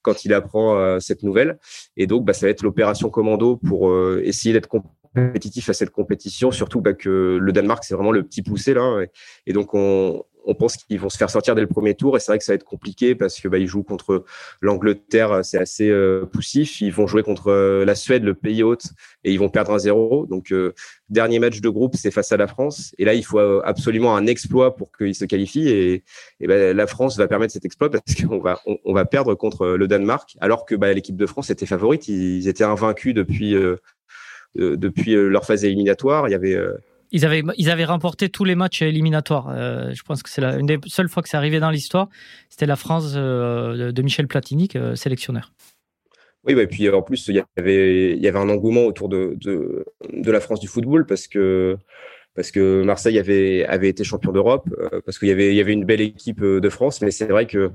quand 0.02 0.24
il 0.24 0.32
apprend 0.32 1.00
cette 1.00 1.24
nouvelle. 1.24 1.58
Et 1.96 2.06
donc, 2.06 2.24
bah, 2.24 2.32
ça 2.32 2.46
va 2.46 2.50
être 2.50 2.62
l'opération 2.62 3.10
commando 3.10 3.56
pour 3.56 3.92
essayer 4.22 4.52
d'être 4.52 4.68
compétitif 5.16 5.68
à 5.68 5.72
cette 5.72 5.90
compétition, 5.90 6.50
surtout 6.50 6.80
bah, 6.80 6.92
que 6.92 7.38
le 7.40 7.52
Danemark, 7.52 7.84
c'est 7.84 7.94
vraiment 7.94 8.12
le 8.12 8.22
petit 8.22 8.42
poussé 8.42 8.74
là. 8.74 9.04
Et, 9.46 9.52
donc, 9.52 9.74
on, 9.74 10.24
on 10.46 10.54
pense 10.54 10.76
qu'ils 10.76 11.00
vont 11.00 11.08
se 11.08 11.18
faire 11.18 11.30
sortir 11.30 11.54
dès 11.54 11.60
le 11.60 11.66
premier 11.66 11.94
tour. 11.94 12.16
Et 12.16 12.20
c'est 12.20 12.30
vrai 12.30 12.38
que 12.38 12.44
ça 12.44 12.52
va 12.52 12.54
être 12.54 12.64
compliqué 12.64 13.14
parce 13.14 13.40
que 13.40 13.48
bah, 13.48 13.58
ils 13.58 13.66
jouent 13.66 13.82
contre 13.82 14.24
l'Angleterre, 14.60 15.44
c'est 15.44 15.58
assez 15.58 15.90
euh, 15.90 16.24
poussif. 16.24 16.80
Ils 16.80 16.92
vont 16.92 17.06
jouer 17.06 17.22
contre 17.22 17.48
euh, 17.48 17.84
la 17.84 17.94
Suède, 17.94 18.22
le 18.22 18.34
pays 18.34 18.62
hôte, 18.62 18.86
et 19.24 19.32
ils 19.32 19.38
vont 19.38 19.48
perdre 19.48 19.72
un 19.72 19.78
0 19.78 20.26
Donc, 20.26 20.52
euh, 20.52 20.72
dernier 21.08 21.38
match 21.38 21.60
de 21.60 21.68
groupe, 21.68 21.96
c'est 21.96 22.10
face 22.10 22.32
à 22.32 22.36
la 22.36 22.46
France. 22.46 22.94
Et 22.98 23.04
là, 23.04 23.14
il 23.14 23.24
faut 23.24 23.38
absolument 23.64 24.16
un 24.16 24.26
exploit 24.26 24.76
pour 24.76 24.92
qu'ils 24.92 25.14
se 25.14 25.24
qualifient. 25.24 25.68
Et, 25.68 26.04
et 26.40 26.46
bah, 26.46 26.72
la 26.72 26.86
France 26.86 27.16
va 27.16 27.26
permettre 27.28 27.52
cet 27.52 27.64
exploit 27.64 27.90
parce 27.90 28.14
qu'on 28.14 28.38
va, 28.38 28.60
on, 28.84 28.94
va 28.94 29.04
perdre 29.04 29.34
contre 29.34 29.66
le 29.68 29.88
Danemark, 29.88 30.36
alors 30.40 30.64
que 30.64 30.74
bah, 30.74 30.92
l'équipe 30.92 31.16
de 31.16 31.26
France 31.26 31.50
était 31.50 31.66
favorite. 31.66 32.08
Ils 32.08 32.48
étaient 32.48 32.64
invaincus 32.64 33.14
depuis 33.14 33.54
euh, 33.54 33.76
depuis 34.56 35.14
euh, 35.14 35.28
leur 35.28 35.44
phase 35.44 35.64
éliminatoire. 35.64 36.28
Il 36.28 36.32
y 36.32 36.34
avait 36.34 36.54
euh, 36.54 36.72
ils 37.12 37.24
avaient, 37.24 37.42
ils 37.56 37.70
avaient 37.70 37.84
remporté 37.84 38.28
tous 38.28 38.44
les 38.44 38.56
matchs 38.56 38.82
éliminatoires. 38.82 39.54
je 39.94 40.02
pense 40.02 40.24
que 40.24 40.28
c'est 40.28 40.42
une 40.42 40.66
des 40.66 40.78
seules 40.86 41.08
fois 41.08 41.22
que 41.22 41.28
c'est 41.28 41.36
arrivé 41.36 41.60
dans 41.60 41.70
l'histoire. 41.70 42.08
C'était 42.50 42.66
la 42.66 42.74
France 42.74 43.14
de 43.14 44.02
Michel 44.02 44.26
Platini, 44.26 44.68
sélectionneur. 44.96 45.52
Oui, 46.44 46.58
et 46.58 46.66
puis 46.66 46.90
en 46.90 47.02
plus, 47.02 47.28
il 47.28 47.36
y 47.36 47.42
avait, 47.56 48.10
il 48.16 48.22
y 48.22 48.26
avait 48.26 48.40
un 48.40 48.48
engouement 48.48 48.84
autour 48.86 49.08
de, 49.08 49.36
de, 49.40 49.84
de 50.12 50.30
la 50.32 50.40
France 50.40 50.58
du 50.58 50.66
football 50.66 51.06
parce 51.06 51.28
que, 51.28 51.76
parce 52.34 52.50
que 52.50 52.82
Marseille 52.82 53.20
avait, 53.20 53.64
avait 53.66 53.88
été 53.88 54.02
champion 54.02 54.32
d'Europe, 54.32 54.68
parce 55.04 55.20
qu'il 55.20 55.28
y 55.28 55.32
avait, 55.32 55.50
il 55.50 55.56
y 55.56 55.60
avait 55.60 55.72
une 55.72 55.84
belle 55.84 56.00
équipe 56.00 56.42
de 56.42 56.68
France, 56.68 57.02
mais 57.02 57.12
c'est 57.12 57.26
vrai 57.26 57.46
que 57.46 57.70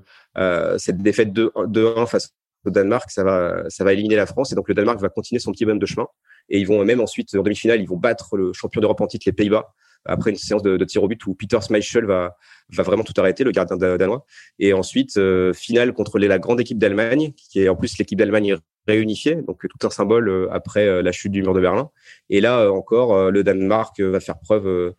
cette 0.78 0.98
défaite 0.98 1.32
2-1 1.34 2.06
face 2.06 2.34
au 2.66 2.70
Danemark, 2.70 3.10
ça 3.10 3.24
va, 3.24 3.64
ça 3.70 3.84
va 3.84 3.94
éliminer 3.94 4.16
la 4.16 4.26
France, 4.26 4.52
et 4.52 4.56
donc 4.56 4.68
le 4.68 4.74
Danemark 4.74 5.00
va 5.00 5.10
continuer 5.10 5.40
son 5.40 5.52
petit 5.52 5.66
bonhomme 5.66 5.80
de 5.80 5.86
chemin. 5.86 6.08
Et 6.50 6.60
ils 6.60 6.68
vont 6.68 6.84
même 6.84 7.02
ensuite, 7.02 7.34
en 7.36 7.44
demi-finale, 7.44 7.82
ils 7.82 7.88
vont 7.88 7.98
battre 7.98 8.36
le 8.36 8.54
champion 8.54 8.82
d'Europe 8.82 9.02
en 9.02 9.08
titre, 9.08 9.24
les 9.26 9.34
Pays-Bas, 9.34 9.74
après 10.06 10.32
une 10.32 10.38
séance 10.38 10.64
de, 10.64 10.78
de 10.78 10.86
tir 10.86 11.04
au 11.04 11.08
but 11.08 11.26
où 11.28 11.36
Peter 11.36 11.60
Schmeichel 11.62 12.06
va, 12.06 12.36
va 12.70 12.84
vraiment 12.84 13.04
tout 13.04 13.14
arrêter, 13.18 13.44
le 13.44 13.52
gardien 13.52 13.78
danois. 13.78 14.26
Et 14.60 14.74
ensuite, 14.74 15.18
euh, 15.18 15.54
finale 15.54 15.94
contre 15.94 16.20
la 16.20 16.40
grande 16.40 16.60
équipe 16.60 16.80
d'Allemagne, 16.80 17.34
qui 17.36 17.62
est 17.62 17.70
en 17.70 17.76
plus 17.76 17.98
l'équipe 17.98 18.18
d'Allemagne 18.18 18.58
réunifiée, 18.88 19.36
donc 19.36 19.62
tout 19.62 19.88
un 19.88 19.92
symbole 19.92 20.28
euh, 20.30 20.48
après 20.52 20.88
euh, 20.88 21.02
la 21.04 21.12
chute 21.12 21.32
du 21.32 21.44
mur 21.44 21.54
de 21.54 21.62
Berlin. 21.62 21.92
Et 22.30 22.42
là 22.42 22.72
encore, 22.72 23.30
le 23.30 23.44
Danemark 23.44 24.00
va 24.00 24.20
faire 24.20 24.40
preuve 24.40 24.94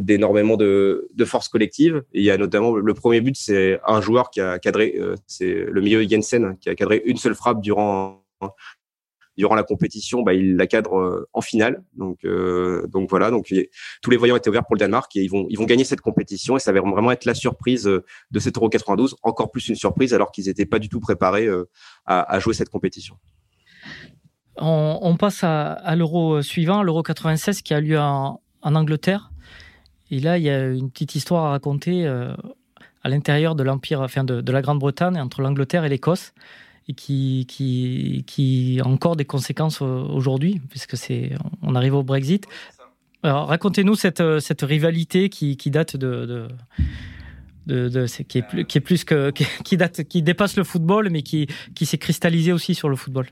d'énormément 0.00 0.56
de, 0.56 1.08
de, 1.14 1.24
force 1.24 1.48
collective. 1.48 2.02
Il 2.12 2.22
y 2.22 2.30
a 2.30 2.36
notamment 2.36 2.76
le 2.76 2.94
premier 2.94 3.20
but, 3.22 3.34
c'est 3.36 3.80
un 3.86 4.00
joueur 4.02 4.30
qui 4.30 4.40
a 4.40 4.58
cadré, 4.58 5.00
c'est 5.26 5.54
le 5.54 5.80
milieu 5.80 6.06
Jensen, 6.06 6.58
qui 6.60 6.68
a 6.68 6.74
cadré 6.74 7.02
une 7.06 7.16
seule 7.16 7.34
frappe 7.34 7.62
durant 7.62 8.22
durant 9.36 9.54
la 9.54 9.62
compétition, 9.62 10.22
bah, 10.22 10.34
il 10.34 10.56
la 10.56 10.66
cadre 10.66 10.98
euh, 10.98 11.28
en 11.32 11.40
finale. 11.40 11.82
Donc, 11.94 12.24
euh, 12.24 12.86
donc 12.88 13.08
voilà. 13.08 13.30
Donc 13.30 13.52
tous 14.02 14.10
les 14.10 14.16
voyants 14.16 14.36
étaient 14.36 14.50
ouverts 14.50 14.64
pour 14.64 14.74
le 14.74 14.80
Danemark 14.80 15.14
et 15.16 15.22
ils 15.22 15.30
vont, 15.30 15.46
ils 15.48 15.58
vont 15.58 15.64
gagner 15.64 15.84
cette 15.84 16.00
compétition 16.00 16.56
et 16.56 16.60
ça 16.60 16.72
va 16.72 16.80
vraiment 16.80 17.12
être 17.12 17.24
la 17.24 17.34
surprise 17.34 17.86
euh, 17.86 18.04
de 18.30 18.38
cet 18.38 18.56
Euro 18.56 18.68
92. 18.68 19.16
Encore 19.22 19.50
plus 19.50 19.68
une 19.68 19.74
surprise 19.74 20.12
alors 20.14 20.32
qu'ils 20.32 20.46
n'étaient 20.46 20.66
pas 20.66 20.78
du 20.78 20.88
tout 20.88 21.00
préparés 21.00 21.48
à, 22.06 22.38
jouer 22.38 22.54
cette 22.54 22.68
compétition. 22.68 23.16
On, 24.56 25.16
passe 25.16 25.44
à, 25.44 25.96
l'Euro 25.96 26.42
suivant, 26.42 26.82
l'Euro 26.82 27.02
96 27.02 27.62
qui 27.62 27.74
a 27.74 27.80
lieu 27.80 27.98
en, 27.98 28.40
Angleterre. 28.62 29.31
Et 30.12 30.20
là, 30.20 30.38
il 30.38 30.44
y 30.44 30.50
a 30.50 30.68
une 30.68 30.90
petite 30.90 31.16
histoire 31.16 31.46
à 31.46 31.50
raconter 31.50 32.06
à 32.06 33.08
l'intérieur 33.08 33.54
de 33.56 33.64
l'empire, 33.64 34.02
enfin 34.02 34.22
de, 34.22 34.40
de 34.40 34.52
la 34.52 34.62
Grande-Bretagne, 34.62 35.18
entre 35.18 35.40
l'Angleterre 35.40 35.84
et 35.84 35.88
l'Écosse 35.88 36.32
et 36.88 36.94
qui, 36.94 37.46
qui, 37.48 38.24
qui 38.26 38.80
a 38.82 38.86
encore 38.86 39.16
des 39.16 39.24
conséquences 39.24 39.82
aujourd'hui, 39.82 40.60
puisque 40.68 40.96
c'est, 40.96 41.32
on 41.62 41.74
arrive 41.74 41.94
au 41.94 42.02
Brexit. 42.02 42.46
Alors, 43.22 43.46
racontez-nous 43.48 43.94
cette, 43.94 44.22
cette 44.40 44.62
rivalité 44.62 45.28
qui, 45.28 45.56
qui 45.56 45.70
date 45.70 45.96
de, 45.96 46.26
de, 46.26 46.48
de, 47.66 47.88
de 47.88 48.06
qui, 48.24 48.38
est 48.38 48.42
plus, 48.42 48.64
qui 48.64 48.78
est 48.78 48.80
plus 48.80 49.04
que 49.04 49.30
qui, 49.64 49.76
date, 49.76 50.02
qui 50.04 50.22
dépasse 50.22 50.56
le 50.56 50.64
football, 50.64 51.08
mais 51.10 51.22
qui, 51.22 51.46
qui 51.74 51.86
s'est 51.86 51.98
cristallisée 51.98 52.52
aussi 52.52 52.74
sur 52.74 52.88
le 52.88 52.96
football. 52.96 53.26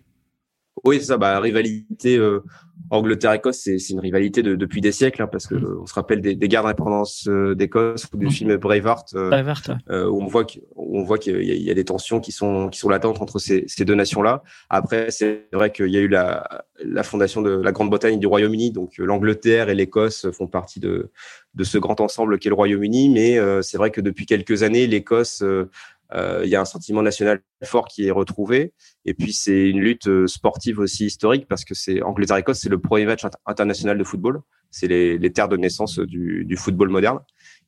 Oui, 0.85 0.99
c'est 1.01 1.07
ça. 1.07 1.19
Bah, 1.19 1.39
rivalité 1.41 2.17
euh, 2.17 2.43
Angleterre-Écosse, 2.91 3.59
c'est, 3.59 3.79
c'est 3.79 3.93
une 3.93 4.01
rivalité 4.01 4.43
de, 4.43 4.55
depuis 4.57 4.81
des 4.81 4.93
siècles, 4.93 5.23
hein, 5.23 5.29
parce 5.31 5.47
que 5.47 5.55
mm. 5.55 5.79
on 5.83 5.87
se 5.87 5.95
rappelle 5.95 6.21
des, 6.21 6.35
des 6.35 6.49
guerres 6.49 6.63
d'indépendance 6.63 7.29
euh, 7.29 7.55
d'Écosse 7.55 8.07
ou 8.13 8.17
du 8.17 8.27
mm. 8.27 8.31
film 8.31 8.57
Braveheart, 8.57 9.15
euh, 9.15 9.29
Braveheart 9.29 9.71
euh, 9.91 10.09
où 10.09 10.23
on 10.23 10.27
voit 10.27 10.45
qu'il, 10.45 10.63
on 10.77 11.03
voit 11.03 11.19
qu'il 11.19 11.43
y, 11.43 11.51
a, 11.51 11.55
il 11.55 11.63
y 11.63 11.71
a 11.71 11.75
des 11.75 11.85
tensions 11.85 12.21
qui 12.21 12.33
sont 12.33 12.69
qui 12.69 12.79
sont 12.79 12.89
latentes 12.89 13.21
entre 13.21 13.39
ces, 13.39 13.65
ces 13.67 13.85
deux 13.85 13.95
nations-là. 13.95 14.43
Après, 14.69 15.11
c'est 15.11 15.49
vrai 15.53 15.71
qu'il 15.71 15.89
y 15.89 15.97
a 15.97 16.01
eu 16.01 16.09
la, 16.09 16.65
la 16.85 17.03
fondation 17.03 17.43
de 17.43 17.51
la 17.51 17.73
Grande-Bretagne 17.73 18.15
et 18.15 18.19
du 18.19 18.27
Royaume-Uni, 18.27 18.73
donc 18.73 18.99
l'Angleterre 18.99 19.69
et 19.69 19.75
l'Écosse 19.75 20.31
font 20.33 20.47
partie 20.47 20.81
de 20.81 21.11
de 21.55 21.65
ce 21.65 21.79
grand 21.79 22.01
ensemble 22.01 22.39
qu'est 22.39 22.49
le 22.49 22.55
Royaume-Uni, 22.55 23.09
mais 23.09 23.37
c'est 23.63 23.77
vrai 23.77 23.91
que 23.91 24.01
depuis 24.01 24.25
quelques 24.25 24.63
années, 24.63 24.87
l'Écosse 24.87 25.43
euh, 25.43 25.69
il 26.15 26.49
y 26.49 26.57
a 26.57 26.61
un 26.61 26.65
sentiment 26.65 27.03
national 27.03 27.43
fort 27.65 27.87
qui 27.87 28.07
est 28.07 28.11
retrouvé. 28.11 28.73
Et 29.05 29.15
puis 29.15 29.33
c'est 29.33 29.69
une 29.69 29.81
lutte 29.81 30.09
euh, 30.09 30.27
sportive 30.27 30.79
aussi 30.79 31.07
historique 31.07 31.47
parce 31.49 31.65
que 31.65 31.75
c'est 31.75 32.03
Angleterre-Écosse, 32.03 32.61
c'est 32.61 32.69
le 32.69 32.81
premier 32.81 33.07
match 33.07 33.25
international 33.47 33.99
de 33.99 34.05
football. 34.05 34.41
C'est 34.71 34.87
les, 34.87 35.19
les, 35.19 35.33
terres 35.33 35.49
de 35.49 35.57
naissance 35.57 35.99
du, 35.99 36.45
du 36.45 36.57
football 36.57 36.91
moderne. 36.91 37.19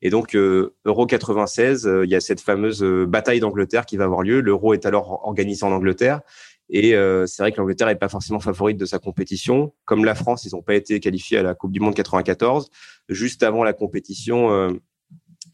Et 0.01 0.09
donc 0.09 0.35
euh, 0.35 0.73
Euro 0.85 1.05
96, 1.05 1.89
il 2.05 2.09
y 2.09 2.15
a 2.15 2.21
cette 2.21 2.39
fameuse 2.39 2.81
bataille 2.81 3.41
d'Angleterre 3.41 3.85
qui 3.85 3.97
va 3.97 4.05
avoir 4.05 4.23
lieu. 4.23 4.39
L'Euro 4.39 4.73
est 4.73 4.85
alors 4.85 5.25
organisé 5.27 5.65
en 5.65 5.71
Angleterre. 5.71 6.21
Et 6.69 6.91
c'est 7.27 7.43
vrai 7.43 7.51
que 7.51 7.57
l'Angleterre 7.57 7.87
n'est 7.87 7.95
pas 7.95 8.07
forcément 8.07 8.39
favorite 8.39 8.77
de 8.77 8.85
sa 8.85 8.97
compétition. 8.97 9.73
Comme 9.83 10.05
la 10.05 10.15
France, 10.15 10.45
ils 10.45 10.55
n'ont 10.55 10.63
pas 10.63 10.75
été 10.75 10.99
qualifiés 11.01 11.37
à 11.37 11.43
la 11.43 11.53
Coupe 11.53 11.73
du 11.73 11.81
Monde 11.81 11.93
94. 11.93 12.69
Juste 13.09 13.43
avant 13.43 13.65
la 13.65 13.73
compétition, 13.73 14.73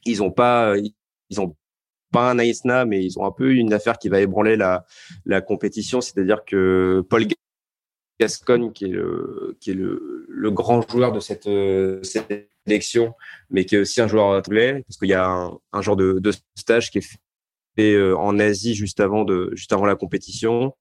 ils 0.05 0.19
n'ont 0.19 0.31
pas, 0.31 0.75
ils 1.29 1.41
ont 1.41 1.55
pas 2.11 2.29
un 2.29 2.39
Aïsna, 2.39 2.85
mais 2.85 3.03
ils 3.03 3.19
ont 3.19 3.25
un 3.25 3.31
peu 3.31 3.53
une 3.53 3.73
affaire 3.73 3.97
qui 3.97 4.09
va 4.09 4.19
ébranler 4.21 4.55
la, 4.55 4.85
la 5.25 5.41
compétition, 5.41 6.01
c'est-à-dire 6.01 6.43
que 6.45 7.03
Paul 7.09 7.25
Gascogne, 8.19 8.71
qui 8.71 8.85
est 8.85 8.89
le, 8.89 9.57
qui 9.59 9.71
est 9.71 9.75
le, 9.75 10.25
le 10.27 10.51
grand 10.51 10.87
joueur 10.89 11.11
de 11.11 11.19
cette, 11.19 11.49
cette 12.03 12.49
élection, 12.65 13.13
mais 13.49 13.65
qui 13.65 13.75
est 13.75 13.79
aussi 13.79 14.01
un 14.01 14.07
joueur 14.07 14.25
anglais, 14.25 14.83
parce 14.87 14.97
qu'il 14.97 15.09
y 15.09 15.13
a 15.13 15.25
un, 15.25 15.57
un, 15.73 15.81
genre 15.81 15.95
de, 15.95 16.19
de 16.19 16.31
stage 16.55 16.91
qui 16.91 16.99
est 16.99 17.07
fait 17.75 17.93
euh, 17.93 18.17
en 18.17 18.39
Asie 18.39 18.75
juste 18.75 18.99
avant 18.99 19.23
de, 19.23 19.51
juste 19.53 19.73
avant 19.73 19.85
la 19.85 19.95
compétition. 19.95 20.73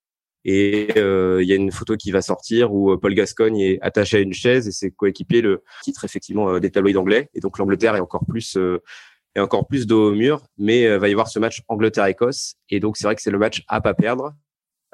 Et 0.44 0.88
euh, 0.96 1.42
il 1.42 1.48
y 1.48 1.52
a 1.52 1.56
une 1.56 1.72
photo 1.72 1.96
qui 1.96 2.10
va 2.10 2.22
sortir 2.22 2.72
où 2.72 2.96
Paul 2.96 3.14
Gascogne 3.14 3.58
est 3.58 3.78
attaché 3.82 4.18
à 4.18 4.20
une 4.20 4.32
chaise 4.32 4.68
et 4.68 4.72
ses 4.72 4.90
coéquipiers 4.90 5.42
le 5.42 5.62
titre 5.82 6.04
effectivement 6.04 6.48
euh, 6.50 6.60
des 6.60 6.70
tabloïds 6.70 6.96
anglais. 6.96 7.28
Et 7.34 7.40
donc 7.40 7.58
l'Angleterre 7.58 7.96
est 7.96 8.00
encore 8.00 8.24
plus 8.26 8.56
encore 9.40 9.66
plus 9.66 9.86
dos 9.86 10.10
au 10.10 10.14
mur. 10.14 10.42
Mais 10.58 10.86
euh, 10.86 10.98
va 10.98 11.08
y 11.08 11.12
avoir 11.12 11.28
ce 11.28 11.38
match 11.38 11.62
Angleterre-Écosse. 11.68 12.54
Et 12.70 12.80
donc, 12.80 12.96
c'est 12.96 13.04
vrai 13.04 13.14
que 13.14 13.22
c'est 13.22 13.30
le 13.30 13.38
match 13.38 13.62
à 13.68 13.80
pas 13.80 13.94
perdre. 13.94 14.34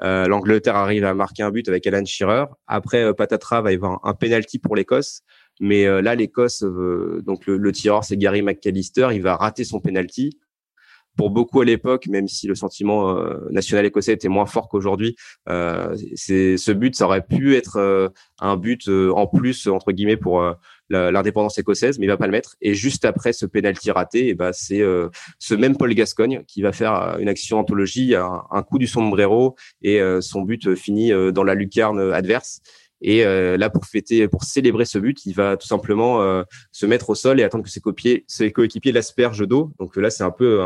Euh, 0.01 0.27
L'Angleterre 0.27 0.75
arrive 0.75 1.05
à 1.05 1.13
marquer 1.13 1.43
un 1.43 1.51
but 1.51 1.67
avec 1.69 1.87
Alan 1.87 2.03
Shearer. 2.05 2.45
Après, 2.67 3.03
euh, 3.03 3.13
Patatra 3.13 3.61
va 3.61 3.71
y 3.71 3.75
avoir 3.75 3.99
un, 4.05 4.13
penalty 4.13 4.59
pour 4.59 4.75
l'Écosse. 4.75 5.21
Mais 5.61 5.85
là, 6.01 6.15
l'Écosse, 6.15 6.63
donc 6.63 7.45
le, 7.45 7.71
tireur, 7.71 8.03
c'est 8.03 8.17
Gary 8.17 8.41
McAllister. 8.41 9.07
Il 9.13 9.21
va 9.21 9.37
rater 9.37 9.63
son 9.63 9.79
penalty. 9.79 10.37
Pour 11.15 11.29
beaucoup 11.29 11.61
à 11.61 11.65
l'époque, 11.65 12.07
même 12.07 12.27
si 12.27 12.47
le 12.47 12.55
sentiment 12.55 13.17
national 13.51 13.85
écossais 13.85 14.13
était 14.13 14.27
moins 14.27 14.45
fort 14.45 14.67
qu'aujourd'hui, 14.67 15.15
c'est 16.15 16.57
ce 16.57 16.71
but, 16.71 16.95
ça 16.95 17.05
aurait 17.05 17.25
pu 17.25 17.55
être 17.55 18.11
un 18.39 18.57
but 18.57 18.87
en 18.89 19.27
plus 19.27 19.67
entre 19.67 19.91
guillemets 19.91 20.17
pour 20.17 20.41
l'indépendance 20.89 21.57
écossaise, 21.57 21.99
mais 21.99 22.05
il 22.05 22.09
va 22.09 22.17
pas 22.17 22.27
le 22.27 22.31
mettre. 22.31 22.55
Et 22.61 22.73
juste 22.73 23.05
après 23.05 23.33
ce 23.33 23.45
penalty 23.45 23.91
raté, 23.91 24.29
et 24.29 24.33
bah, 24.33 24.53
c'est 24.53 24.81
euh, 24.81 25.09
ce 25.39 25.55
même 25.55 25.77
Paul 25.77 25.93
Gascogne 25.93 26.43
qui 26.47 26.61
va 26.61 26.71
faire 26.71 26.93
euh, 26.93 27.17
une 27.17 27.29
action 27.29 27.59
anthologie, 27.59 28.15
un, 28.15 28.63
coup 28.63 28.77
du 28.77 28.87
sombrero, 28.87 29.55
et 29.81 30.01
euh, 30.01 30.21
son 30.21 30.41
but 30.41 30.75
finit 30.75 31.11
dans 31.33 31.43
la 31.43 31.55
lucarne 31.55 31.99
adverse. 32.13 32.61
Et 33.01 33.23
là, 33.23 33.69
pour 33.69 33.85
fêter, 33.85 34.27
pour 34.27 34.43
célébrer 34.43 34.85
ce 34.85 34.97
but, 34.97 35.25
il 35.25 35.33
va 35.33 35.57
tout 35.57 35.67
simplement 35.67 36.43
se 36.71 36.85
mettre 36.85 37.09
au 37.09 37.15
sol 37.15 37.39
et 37.39 37.43
attendre 37.43 37.63
que 37.63 37.69
ses, 37.69 37.81
copiers, 37.81 38.25
ses 38.27 38.51
coéquipiers 38.51 38.91
l'aspergent 38.91 39.45
d'eau. 39.45 39.73
Donc 39.79 39.95
là, 39.97 40.09
c'est 40.09 40.23
un 40.23 40.31
peu 40.31 40.61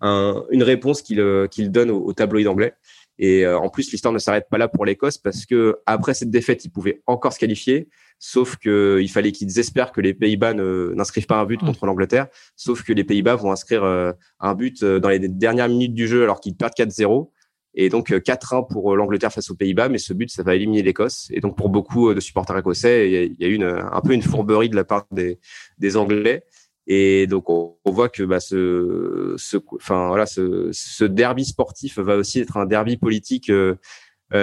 un, 0.00 0.44
une 0.50 0.62
réponse 0.62 1.02
qu'il 1.02 1.70
donne 1.70 1.90
au, 1.90 2.04
au 2.04 2.12
tabloïd 2.12 2.46
anglais. 2.48 2.74
Et 3.18 3.46
en 3.46 3.68
plus, 3.68 3.90
l'histoire 3.90 4.14
ne 4.14 4.18
s'arrête 4.18 4.48
pas 4.48 4.58
là 4.58 4.68
pour 4.68 4.84
l'Écosse 4.84 5.18
parce 5.18 5.44
que 5.44 5.78
après 5.86 6.14
cette 6.14 6.30
défaite, 6.30 6.64
il 6.64 6.70
pouvait 6.70 7.02
encore 7.06 7.32
se 7.32 7.38
qualifier. 7.38 7.88
Sauf 8.20 8.56
que 8.56 8.98
il 9.00 9.08
fallait 9.08 9.32
qu'ils 9.32 9.58
espèrent 9.58 9.92
que 9.92 10.00
les 10.00 10.14
Pays-Bas 10.14 10.54
n'inscrivent 10.54 11.26
pas 11.26 11.38
un 11.38 11.44
but 11.44 11.60
contre 11.60 11.86
l'Angleterre. 11.86 12.26
Sauf 12.56 12.82
que 12.82 12.92
les 12.92 13.04
Pays-Bas 13.04 13.36
vont 13.36 13.52
inscrire 13.52 13.84
euh, 13.84 14.12
un 14.40 14.54
but 14.54 14.82
euh, 14.82 14.98
dans 14.98 15.08
les 15.08 15.20
dernières 15.20 15.68
minutes 15.68 15.94
du 15.94 16.08
jeu 16.08 16.22
alors 16.22 16.40
qu'ils 16.40 16.56
perdent 16.56 16.74
4-0. 16.74 17.30
Et 17.74 17.88
donc 17.88 18.10
4-1 18.10 18.58
euh, 18.58 18.62
pour 18.62 18.96
l'Angleterre 18.96 19.32
face 19.32 19.50
aux 19.50 19.54
Pays-Bas, 19.54 19.88
mais 19.88 19.98
ce 19.98 20.12
but, 20.12 20.30
ça 20.30 20.42
va 20.42 20.54
éliminer 20.54 20.82
l'Écosse. 20.82 21.28
Et 21.30 21.40
donc 21.40 21.56
pour 21.56 21.68
beaucoup 21.68 22.12
de 22.12 22.20
supporters 22.20 22.58
écossais, 22.58 23.10
il 23.10 23.36
y 23.38 23.44
a, 23.44 23.48
eu 23.48 23.62
un 23.62 24.00
peu 24.00 24.12
une 24.12 24.22
fourberie 24.22 24.68
de 24.68 24.76
la 24.76 24.84
part 24.84 25.06
des, 25.10 25.38
des 25.78 25.96
Anglais. 25.96 26.44
Et 26.90 27.26
donc 27.26 27.50
on, 27.50 27.76
voit 27.84 28.08
que 28.08 28.22
bah, 28.22 28.40
ce, 28.40 29.34
ce, 29.36 29.58
enfin 29.76 30.08
voilà, 30.08 30.24
ce, 30.24 30.70
ce 30.72 31.04
derby 31.04 31.44
sportif 31.44 31.98
va 31.98 32.16
aussi 32.16 32.40
être 32.40 32.56
un 32.56 32.64
derby 32.64 32.96
politique 32.96 33.50
euh, 33.50 33.76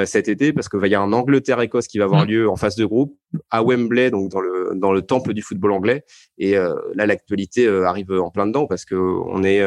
cet 0.05 0.27
été 0.27 0.51
parce 0.51 0.67
qu'il 0.67 0.79
va 0.79 0.87
y 0.87 0.95
avoir 0.95 1.07
un 1.07 1.13
Angleterre-Écosse 1.13 1.87
qui 1.87 1.99
va 1.99 2.05
avoir 2.05 2.25
mmh. 2.25 2.29
lieu 2.29 2.49
en 2.49 2.55
phase 2.55 2.75
de 2.75 2.85
groupe 2.85 3.15
à 3.51 3.63
Wembley, 3.63 4.09
donc 4.09 4.31
dans 4.31 4.41
le 4.41 4.71
dans 4.75 4.91
le 4.91 5.01
temple 5.01 5.33
du 5.33 5.41
football 5.41 5.71
anglais. 5.71 6.03
Et 6.37 6.57
euh, 6.57 6.73
là, 6.95 7.05
l'actualité 7.05 7.67
euh, 7.67 7.85
arrive 7.85 8.11
en 8.11 8.31
plein 8.31 8.47
dedans 8.47 8.65
parce 8.65 8.85
que 8.85 8.95
on 8.95 9.43
est 9.43 9.63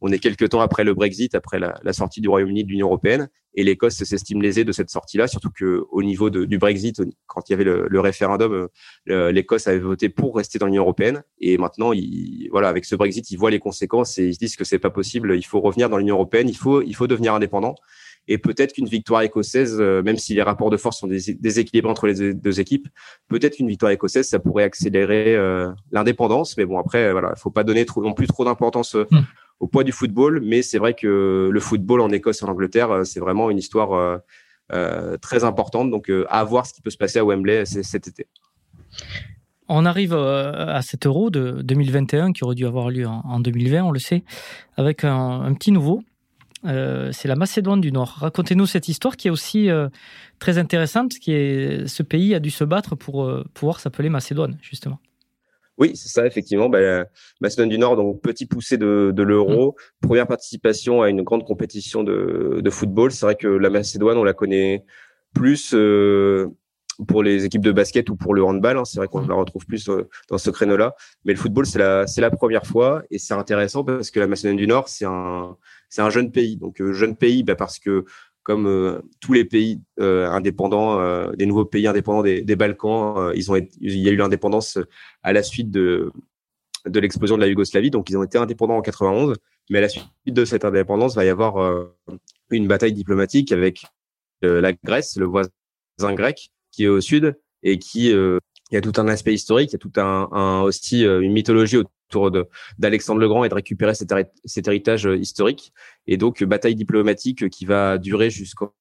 on 0.00 0.12
est 0.12 0.18
quelques 0.18 0.50
temps 0.50 0.60
après 0.60 0.84
le 0.84 0.92
Brexit, 0.92 1.34
après 1.34 1.58
la, 1.58 1.78
la 1.82 1.92
sortie 1.92 2.20
du 2.20 2.28
Royaume-Uni 2.28 2.64
de 2.64 2.68
l'Union 2.68 2.88
européenne, 2.88 3.28
et 3.54 3.64
l'Écosse 3.64 3.94
s'estime 3.94 4.42
lésée 4.42 4.64
de 4.64 4.72
cette 4.72 4.90
sortie-là, 4.90 5.28
surtout 5.28 5.48
que 5.50 5.84
au 5.90 6.02
niveau 6.02 6.28
de, 6.28 6.44
du 6.44 6.58
Brexit, 6.58 7.00
quand 7.26 7.48
il 7.48 7.52
y 7.52 7.54
avait 7.54 7.64
le, 7.64 7.86
le 7.88 8.00
référendum, 8.00 8.68
l'Écosse 9.06 9.66
avait 9.66 9.78
voté 9.78 10.10
pour 10.10 10.36
rester 10.36 10.58
dans 10.58 10.66
l'Union 10.66 10.82
européenne, 10.82 11.22
et 11.40 11.56
maintenant, 11.56 11.92
il, 11.92 12.48
voilà, 12.50 12.68
avec 12.68 12.84
ce 12.84 12.96
Brexit, 12.96 13.30
ils 13.30 13.38
voient 13.38 13.50
les 13.50 13.60
conséquences 13.60 14.18
et 14.18 14.26
ils 14.26 14.34
se 14.34 14.38
disent 14.38 14.56
que 14.56 14.64
c'est 14.64 14.78
pas 14.78 14.90
possible, 14.90 15.36
il 15.36 15.46
faut 15.46 15.60
revenir 15.60 15.88
dans 15.88 15.96
l'Union 15.96 16.16
européenne, 16.16 16.50
il 16.50 16.56
faut 16.56 16.82
il 16.82 16.94
faut 16.94 17.06
devenir 17.06 17.32
indépendant. 17.32 17.74
Et 18.26 18.38
peut-être 18.38 18.72
qu'une 18.72 18.86
victoire 18.86 19.22
écossaise, 19.22 19.76
euh, 19.78 20.02
même 20.02 20.16
si 20.16 20.34
les 20.34 20.42
rapports 20.42 20.70
de 20.70 20.76
force 20.76 20.98
sont 20.98 21.08
déséquilibrés 21.08 21.90
entre 21.90 22.06
les 22.06 22.32
deux 22.32 22.60
équipes, 22.60 22.88
peut-être 23.28 23.56
qu'une 23.56 23.68
victoire 23.68 23.92
écossaise, 23.92 24.28
ça 24.28 24.38
pourrait 24.38 24.64
accélérer 24.64 25.36
euh, 25.36 25.70
l'indépendance. 25.92 26.56
Mais 26.56 26.64
bon, 26.64 26.78
après, 26.78 27.12
voilà, 27.12 27.32
il 27.36 27.40
faut 27.40 27.50
pas 27.50 27.64
donner 27.64 27.84
trop, 27.84 28.02
non 28.02 28.14
plus 28.14 28.26
trop 28.26 28.44
d'importance 28.44 28.94
euh, 28.94 29.06
hmm. 29.10 29.20
au 29.60 29.66
poids 29.66 29.84
du 29.84 29.92
football. 29.92 30.40
Mais 30.42 30.62
c'est 30.62 30.78
vrai 30.78 30.94
que 30.94 31.50
le 31.52 31.60
football 31.60 32.00
en 32.00 32.10
Écosse 32.10 32.40
et 32.40 32.44
en 32.46 32.48
Angleterre, 32.48 33.04
c'est 33.04 33.20
vraiment 33.20 33.50
une 33.50 33.58
histoire 33.58 34.20
très 35.20 35.44
importante. 35.44 35.90
Donc, 35.90 36.10
à 36.28 36.44
voir 36.44 36.66
ce 36.66 36.72
qui 36.72 36.80
peut 36.80 36.90
se 36.90 36.96
passer 36.96 37.18
à 37.18 37.24
Wembley 37.24 37.64
cet 37.66 38.08
été. 38.08 38.26
On 39.68 39.86
arrive 39.86 40.14
à 40.14 40.80
cet 40.82 41.06
euro 41.06 41.30
de 41.30 41.62
2021 41.62 42.32
qui 42.32 42.44
aurait 42.44 42.54
dû 42.54 42.66
avoir 42.66 42.90
lieu 42.90 43.06
en 43.06 43.40
2020, 43.40 43.82
on 43.82 43.90
le 43.90 43.98
sait, 43.98 44.24
avec 44.76 45.04
un 45.04 45.52
petit 45.54 45.72
nouveau, 45.72 46.02
euh, 46.66 47.10
c'est 47.12 47.28
la 47.28 47.36
Macédoine 47.36 47.80
du 47.80 47.92
Nord. 47.92 48.16
Racontez-nous 48.20 48.66
cette 48.66 48.88
histoire 48.88 49.16
qui 49.16 49.28
est 49.28 49.30
aussi 49.30 49.70
euh, 49.70 49.88
très 50.38 50.58
intéressante, 50.58 51.18
qui 51.18 51.32
est 51.32 51.86
ce 51.86 52.02
pays 52.02 52.34
a 52.34 52.40
dû 52.40 52.50
se 52.50 52.64
battre 52.64 52.96
pour 52.96 53.24
euh, 53.24 53.44
pouvoir 53.54 53.80
s'appeler 53.80 54.08
Macédoine, 54.08 54.58
justement. 54.62 54.98
Oui, 55.76 55.92
c'est 55.94 56.08
ça, 56.08 56.26
effectivement. 56.26 56.68
Bah, 56.68 57.04
Macédoine 57.40 57.68
du 57.68 57.78
Nord, 57.78 57.96
donc 57.96 58.22
petit 58.22 58.46
poussé 58.46 58.78
de, 58.78 59.12
l'euro, 59.16 59.72
mmh. 59.72 60.06
première 60.06 60.26
participation 60.26 61.02
à 61.02 61.10
une 61.10 61.22
grande 61.22 61.44
compétition 61.44 62.04
de, 62.04 62.70
football. 62.70 63.10
C'est 63.10 63.26
vrai 63.26 63.34
que 63.34 63.48
la 63.48 63.70
Macédoine, 63.70 64.16
on 64.16 64.24
la 64.24 64.34
connaît 64.34 64.84
plus 65.34 65.74
pour 67.08 67.24
les 67.24 67.44
équipes 67.44 67.64
de 67.64 67.72
basket 67.72 68.08
ou 68.08 68.14
pour 68.14 68.34
le 68.34 68.44
handball. 68.44 68.78
Hein. 68.78 68.84
C'est 68.84 68.98
vrai 68.98 69.08
qu'on 69.08 69.22
mmh. 69.22 69.28
la 69.28 69.34
retrouve 69.34 69.66
plus 69.66 69.90
dans 70.28 70.38
ce 70.38 70.50
créneau-là. 70.50 70.94
Mais 71.24 71.32
le 71.32 71.38
football, 71.40 71.66
c'est 71.66 71.80
la, 71.80 72.06
c'est 72.06 72.20
la 72.20 72.30
première 72.30 72.66
fois 72.66 73.02
et 73.10 73.18
c'est 73.18 73.34
intéressant 73.34 73.82
parce 73.82 74.12
que 74.12 74.20
la 74.20 74.28
Macédoine 74.28 74.56
du 74.56 74.68
Nord, 74.68 74.88
c'est 74.88 75.06
un, 75.06 75.56
c'est 75.88 76.02
un 76.02 76.10
jeune 76.10 76.30
pays. 76.30 76.56
Donc 76.56 76.80
euh, 76.80 76.92
jeune 76.92 77.16
pays, 77.16 77.42
bah, 77.42 77.54
parce 77.54 77.78
que 77.78 78.04
comme 78.42 78.66
euh, 78.66 79.00
tous 79.20 79.32
les 79.32 79.44
pays 79.44 79.80
euh, 80.00 80.28
indépendants, 80.28 81.32
des 81.32 81.46
nouveaux 81.46 81.64
pays 81.64 81.86
indépendants 81.86 82.22
des, 82.22 82.56
Balkans, 82.56 83.32
ils 83.34 83.50
ont 83.50 83.56
il 83.56 83.98
y 83.98 84.08
a 84.08 84.12
eu 84.12 84.16
l'indépendance 84.16 84.78
à 85.22 85.32
la 85.32 85.42
suite 85.42 85.70
de 85.70 86.12
de 86.86 87.00
l'explosion 87.00 87.36
de 87.36 87.40
la 87.40 87.48
Yougoslavie. 87.48 87.90
Donc 87.90 88.10
ils 88.10 88.18
ont 88.18 88.22
été 88.22 88.36
indépendants 88.36 88.76
en 88.76 88.82
91, 88.82 89.36
mais 89.70 89.78
à 89.78 89.82
la 89.82 89.88
suite 89.88 90.06
de 90.26 90.44
cette 90.44 90.64
indépendance, 90.64 91.14
va 91.14 91.24
y 91.24 91.30
avoir 91.30 91.88
une 92.50 92.66
bataille 92.68 92.92
diplomatique 92.92 93.52
avec 93.52 93.86
la 94.42 94.74
Grèce, 94.74 95.16
le 95.16 95.24
voisin 95.24 95.50
grec 96.00 96.50
qui 96.70 96.84
est 96.84 96.88
au 96.88 97.00
sud 97.00 97.38
et 97.62 97.78
qui 97.78 98.08
il 98.10 98.74
y 98.74 98.76
a 98.76 98.80
tout 98.82 99.00
un 99.00 99.08
aspect 99.08 99.32
historique, 99.32 99.70
il 99.70 99.74
y 99.74 99.76
a 99.76 99.78
tout 99.78 99.92
un, 99.96 100.28
un 100.32 100.60
aussi 100.62 101.04
une 101.04 101.32
mythologie 101.32 101.78
d'Alexandre 102.78 103.20
le 103.20 103.28
Grand 103.28 103.44
et 103.44 103.48
de 103.48 103.54
récupérer 103.54 103.94
cet, 103.94 104.68
héritage 104.68 105.06
euh, 105.06 105.16
historique. 105.16 105.72
Et 106.06 106.16
donc, 106.16 106.42
euh, 106.42 106.46
bataille 106.46 106.74
diplomatique 106.74 107.48
qui 107.48 107.64
va 107.64 107.98
durer 107.98 108.30
jusqu'en 108.30 108.72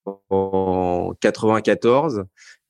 94 1.20 2.26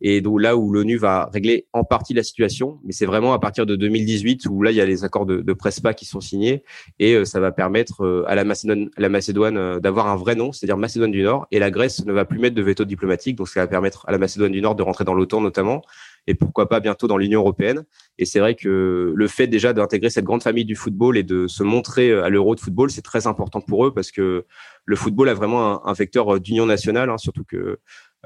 et 0.05 0.19
donc 0.19 0.41
là 0.41 0.57
où 0.57 0.69
l'ONU 0.71 0.97
va 0.97 1.29
régler 1.33 1.65
en 1.71 1.85
partie 1.85 2.13
la 2.13 2.23
situation, 2.23 2.79
mais 2.83 2.91
c'est 2.91 3.05
vraiment 3.05 3.31
à 3.31 3.39
partir 3.39 3.65
de 3.65 3.77
2018 3.77 4.47
où 4.49 4.61
là 4.61 4.71
il 4.71 4.75
y 4.75 4.81
a 4.81 4.85
les 4.85 5.05
accords 5.05 5.25
de, 5.25 5.53
Prespa 5.53 5.93
qui 5.93 6.05
sont 6.05 6.19
signés 6.19 6.63
et 6.99 7.13
euh, 7.13 7.23
ça 7.23 7.39
va 7.39 7.53
permettre 7.53 8.25
à 8.27 8.35
la 8.35 8.43
Macédoine, 8.43 8.89
la 8.97 9.07
Macédoine 9.07 9.79
d'avoir 9.79 10.07
un 10.07 10.17
vrai 10.17 10.35
nom, 10.35 10.51
c'est-à-dire 10.51 10.77
Macédoine 10.77 11.11
du 11.11 11.23
Nord, 11.23 11.47
et 11.51 11.59
la 11.59 11.71
Grèce 11.71 12.05
ne 12.05 12.11
va 12.11 12.25
plus 12.25 12.39
mettre 12.39 12.55
de 12.55 12.61
veto 12.61 12.83
diplomatique, 12.83 13.37
donc 13.37 13.47
ça 13.47 13.61
va 13.61 13.67
permettre 13.67 14.03
à 14.07 14.11
la 14.11 14.17
Macédoine 14.17 14.51
du 14.51 14.61
Nord 14.61 14.75
de 14.75 14.83
rentrer 14.83 15.05
dans 15.05 15.13
l'OTAN 15.13 15.39
notamment 15.39 15.81
et 16.27 16.35
pourquoi 16.35 16.69
pas 16.69 16.79
bientôt 16.79 17.07
dans 17.07 17.17
l'Union 17.17 17.41
européenne. 17.41 17.83
Et 18.17 18.25
c'est 18.25 18.39
vrai 18.39 18.55
que 18.55 19.13
le 19.15 19.27
fait 19.27 19.47
déjà 19.47 19.73
d'intégrer 19.73 20.09
cette 20.09 20.25
grande 20.25 20.43
famille 20.43 20.65
du 20.65 20.75
football 20.75 21.17
et 21.17 21.23
de 21.23 21.47
se 21.47 21.63
montrer 21.63 22.13
à 22.13 22.29
l'Euro 22.29 22.55
de 22.55 22.59
football, 22.59 22.91
c'est 22.91 23.01
très 23.01 23.27
important 23.27 23.61
pour 23.61 23.85
eux 23.85 23.93
parce 23.93 24.11
que 24.11 24.45
le 24.85 24.95
football 24.95 25.29
a 25.29 25.33
vraiment 25.33 25.85
un, 25.87 25.93
vecteur 25.93 26.39
d'union 26.39 26.65
nationale, 26.65 27.09
hein, 27.09 27.17
surtout 27.17 27.43
que 27.43 27.79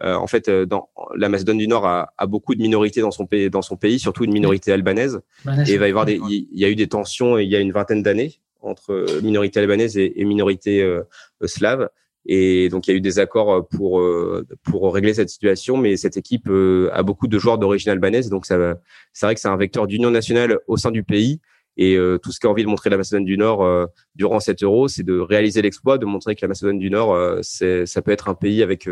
euh, 0.03 0.13
en 0.13 0.27
fait, 0.27 0.47
euh, 0.47 0.65
dans 0.65 0.89
la 1.15 1.27
Macédoine 1.27 1.57
du 1.57 1.67
Nord 1.67 1.86
a, 1.88 2.13
a, 2.17 2.27
beaucoup 2.27 2.53
de 2.53 2.62
minorités 2.62 3.01
dans 3.01 3.12
son 3.12 3.25
pays, 3.25 3.49
dans 3.49 3.63
son 3.63 3.77
pays, 3.77 3.97
surtout 3.97 4.25
une 4.25 4.33
minorité 4.33 4.71
albanaise. 4.71 5.21
et 5.45 5.71
il 5.71 5.79
va 5.79 5.88
y 5.88 5.89
avoir 5.89 6.05
des, 6.05 6.19
il 6.29 6.47
y 6.51 6.65
a 6.65 6.69
eu 6.69 6.75
des 6.75 6.88
tensions 6.88 7.38
il 7.38 7.49
y 7.49 7.55
a 7.55 7.60
une 7.60 7.71
vingtaine 7.71 8.03
d'années 8.03 8.39
entre 8.62 9.05
minorité 9.23 9.60
albanaise 9.60 9.97
et, 9.97 10.19
et 10.19 10.25
minorité 10.25 10.83
euh, 10.83 11.03
slave. 11.45 11.89
Et 12.28 12.68
donc, 12.70 12.88
il 12.88 12.92
y 12.92 12.94
a 12.94 12.98
eu 12.98 13.02
des 13.02 13.20
accords 13.20 13.54
euh, 13.54 13.62
pour 13.62 14.02
euh, 14.02 14.46
pour 14.63 14.94
régler 14.94 15.13
cette 15.13 15.30
situation, 15.30 15.78
mais 15.78 15.96
cette 15.96 16.18
équipe 16.18 16.50
euh, 16.50 16.90
a 16.94 17.02
beaucoup 17.02 17.28
de 17.28 17.40
joueurs 17.40 17.58
d'origine 17.58 17.92
albanaise, 17.92 18.30
donc 18.30 18.46
ça, 18.46 18.76
c'est 19.13 19.26
vrai 19.26 19.34
que 19.34 19.42
c'est 19.42 19.48
un 19.48 19.58
vecteur 19.58 19.88
d'union 19.88 20.12
nationale 20.12 20.60
au 20.68 20.78
sein 20.78 20.92
du 20.92 21.04
pays. 21.04 21.40
Et 21.80 21.96
tout 22.24 22.32
ce 22.32 22.40
qu'a 22.40 22.50
envie 22.50 22.63
de 22.63 22.68
montrer 22.68 22.90
la 22.90 22.98
Macédoine 22.98 23.24
du 23.24 23.38
Nord 23.38 23.88
durant 24.16 24.40
cet 24.40 24.63
Euro, 24.63 24.88
c'est 24.88 25.04
de 25.04 25.20
réaliser 25.20 25.62
l'exploit, 25.62 26.00
de 26.00 26.08
montrer 26.08 26.34
que 26.34 26.40
la 26.42 26.48
Macédoine 26.48 26.80
du 26.80 26.90
Nord, 26.90 27.38
c'est, 27.44 27.86
ça 27.86 28.02
peut 28.02 28.10
être 28.10 28.30
un 28.30 28.34
pays 28.34 28.63
avec 28.63 28.90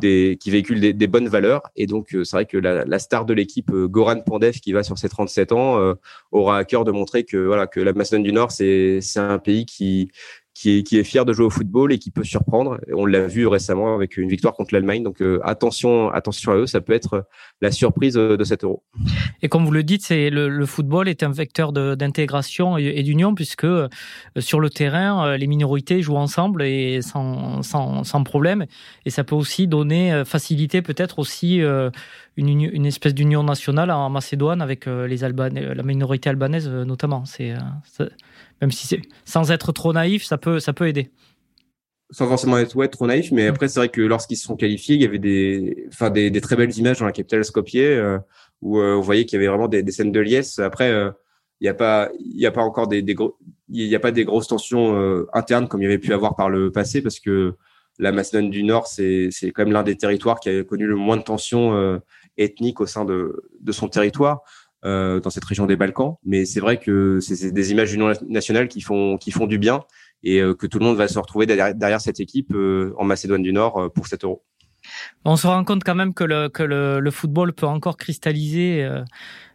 des, 0.00 0.36
qui 0.40 0.50
véhicule 0.50 0.80
des, 0.80 0.92
des, 0.92 1.06
bonnes 1.06 1.28
valeurs. 1.28 1.62
Et 1.76 1.86
donc, 1.86 2.08
c'est 2.10 2.32
vrai 2.32 2.44
que 2.44 2.58
la, 2.58 2.84
la 2.84 2.98
star 2.98 3.24
de 3.24 3.34
l'équipe, 3.34 3.70
Goran 3.70 4.20
Pandev, 4.22 4.54
qui 4.54 4.72
va 4.72 4.82
sur 4.82 4.98
ses 4.98 5.08
37 5.08 5.52
ans, 5.52 5.94
aura 6.32 6.58
à 6.58 6.64
cœur 6.64 6.82
de 6.82 6.90
montrer 6.90 7.22
que 7.22 7.36
voilà 7.36 7.68
que 7.68 7.78
la 7.78 7.92
Macédoine 7.92 8.24
du 8.24 8.32
Nord, 8.32 8.50
c'est 8.50 8.98
un 9.14 9.38
pays 9.38 9.64
qui 9.64 10.10
qui 10.58 10.98
est, 10.98 11.04
fier 11.04 11.24
de 11.24 11.32
jouer 11.32 11.46
au 11.46 11.50
football 11.50 11.92
et 11.92 11.98
qui 12.00 12.10
peut 12.10 12.24
surprendre. 12.24 12.80
On 12.92 13.06
l'a 13.06 13.28
vu 13.28 13.46
récemment 13.46 13.94
avec 13.94 14.16
une 14.16 14.28
victoire 14.28 14.54
contre 14.54 14.74
l'Allemagne. 14.74 15.04
Donc 15.04 15.22
euh, 15.22 15.38
attention, 15.44 16.10
attention 16.10 16.50
à 16.50 16.56
eux, 16.56 16.66
ça 16.66 16.80
peut 16.80 16.94
être 16.94 17.28
la 17.60 17.70
surprise 17.70 18.14
de 18.14 18.44
cet 18.44 18.64
euro. 18.64 18.82
Et 19.40 19.48
comme 19.48 19.64
vous 19.64 19.70
le 19.70 19.84
dites, 19.84 20.02
c'est 20.02 20.30
le, 20.30 20.66
football 20.66 21.08
est 21.08 21.22
un 21.22 21.30
vecteur 21.30 21.72
d'intégration 21.72 22.76
et, 22.76 23.04
d'union 23.04 23.36
puisque 23.36 23.64
euh, 23.64 23.88
sur 24.36 24.58
le 24.58 24.68
terrain, 24.68 25.28
euh, 25.28 25.36
les 25.36 25.46
minorités 25.46 26.02
jouent 26.02 26.16
ensemble 26.16 26.64
et 26.64 27.02
sans, 27.02 27.62
sans, 27.62 28.24
problème. 28.24 28.66
Et 29.06 29.10
ça 29.10 29.22
peut 29.22 29.36
aussi 29.36 29.68
donner, 29.68 30.24
faciliter 30.26 30.82
peut-être 30.82 31.20
aussi 31.20 31.60
une, 32.36 32.48
une 32.48 32.86
espèce 32.86 33.14
d'union 33.14 33.44
nationale 33.44 33.92
en 33.92 34.10
Macédoine 34.10 34.60
avec 34.60 34.86
les 34.86 35.22
Albanais, 35.22 35.72
la 35.72 35.82
minorité 35.84 36.28
albanaise 36.28 36.68
notamment. 36.68 37.24
C'est 37.26 37.54
même 38.60 38.70
si 38.70 38.86
c'est 38.86 39.02
sans 39.24 39.50
être 39.50 39.72
trop 39.72 39.92
naïf, 39.92 40.24
ça 40.24 40.38
peut, 40.38 40.60
ça 40.60 40.72
peut 40.72 40.88
aider. 40.88 41.10
Sans 42.10 42.26
forcément 42.26 42.56
être 42.56 42.74
ouais, 42.74 42.88
trop 42.88 43.06
naïf, 43.06 43.30
mais 43.32 43.46
après 43.48 43.68
c'est 43.68 43.80
vrai 43.80 43.88
que 43.90 44.00
lorsqu'ils 44.00 44.36
se 44.36 44.44
sont 44.44 44.56
qualifiés, 44.56 44.94
il 44.94 45.02
y 45.02 45.04
avait 45.04 45.18
des, 45.18 45.86
enfin 45.88 46.08
des, 46.08 46.30
des 46.30 46.40
très 46.40 46.56
belles 46.56 46.76
images 46.76 46.98
dans 47.00 47.06
la 47.06 47.12
capitale 47.12 47.44
Skopje 47.44 47.76
euh, 47.76 48.18
où 48.62 48.78
euh, 48.78 48.96
on 48.96 49.00
voyait 49.00 49.26
qu'il 49.26 49.36
y 49.36 49.40
avait 49.40 49.48
vraiment 49.48 49.68
des, 49.68 49.82
des, 49.82 49.92
scènes 49.92 50.10
de 50.10 50.20
liesse. 50.20 50.58
Après, 50.58 50.90
euh, 50.90 51.10
il 51.60 51.64
n'y 51.64 51.68
a 51.68 51.74
pas, 51.74 52.10
il 52.18 52.40
y 52.40 52.46
a 52.46 52.50
pas 52.50 52.62
encore 52.62 52.88
des, 52.88 53.02
des 53.02 53.14
il 53.68 53.84
y 53.84 53.94
a 53.94 54.00
pas 54.00 54.10
des 54.10 54.24
grosses 54.24 54.48
tensions 54.48 55.26
internes 55.34 55.68
comme 55.68 55.82
il 55.82 55.84
y 55.84 55.88
avait 55.88 55.98
pu 55.98 56.14
avoir 56.14 56.36
par 56.36 56.48
le 56.48 56.72
passé 56.72 57.02
parce 57.02 57.20
que 57.20 57.54
la 57.98 58.12
Macédoine 58.12 58.48
du 58.48 58.62
Nord, 58.62 58.86
c'est 58.86 59.28
quand 59.54 59.64
même 59.64 59.72
l'un 59.72 59.82
des 59.82 59.96
territoires 59.96 60.40
qui 60.40 60.48
a 60.48 60.64
connu 60.64 60.86
le 60.86 60.94
moins 60.94 61.16
de 61.18 61.22
tensions 61.22 62.00
ethniques 62.38 62.80
au 62.80 62.86
sein 62.86 63.04
de, 63.04 63.42
de 63.60 63.72
son 63.72 63.88
territoire. 63.88 64.42
Euh, 64.84 65.18
dans 65.18 65.30
cette 65.30 65.44
région 65.44 65.66
des 65.66 65.74
Balkans. 65.74 66.18
Mais 66.24 66.44
c'est 66.44 66.60
vrai 66.60 66.76
que 66.76 67.18
c'est 67.18 67.50
des 67.50 67.72
images 67.72 67.90
d'union 67.90 68.12
nationale 68.28 68.68
qui 68.68 68.80
font 68.80 69.16
qui 69.16 69.32
font 69.32 69.48
du 69.48 69.58
bien 69.58 69.80
et 70.22 70.40
euh, 70.40 70.54
que 70.54 70.68
tout 70.68 70.78
le 70.78 70.84
monde 70.84 70.96
va 70.96 71.08
se 71.08 71.18
retrouver 71.18 71.46
derrière, 71.46 72.00
cette 72.00 72.20
équipe 72.20 72.54
euh, 72.54 72.94
en 72.96 73.02
Macédoine 73.02 73.42
du 73.42 73.52
Nord 73.52 73.90
pour 73.92 74.06
cet 74.06 74.22
Euro. 74.22 74.44
On 75.24 75.34
se 75.34 75.48
rend 75.48 75.64
compte 75.64 75.82
quand 75.82 75.96
même 75.96 76.14
que 76.14 76.22
le 76.22 77.10
football 77.10 77.54
peut 77.54 77.66
encore 77.66 77.96
cristalliser. 77.96 78.88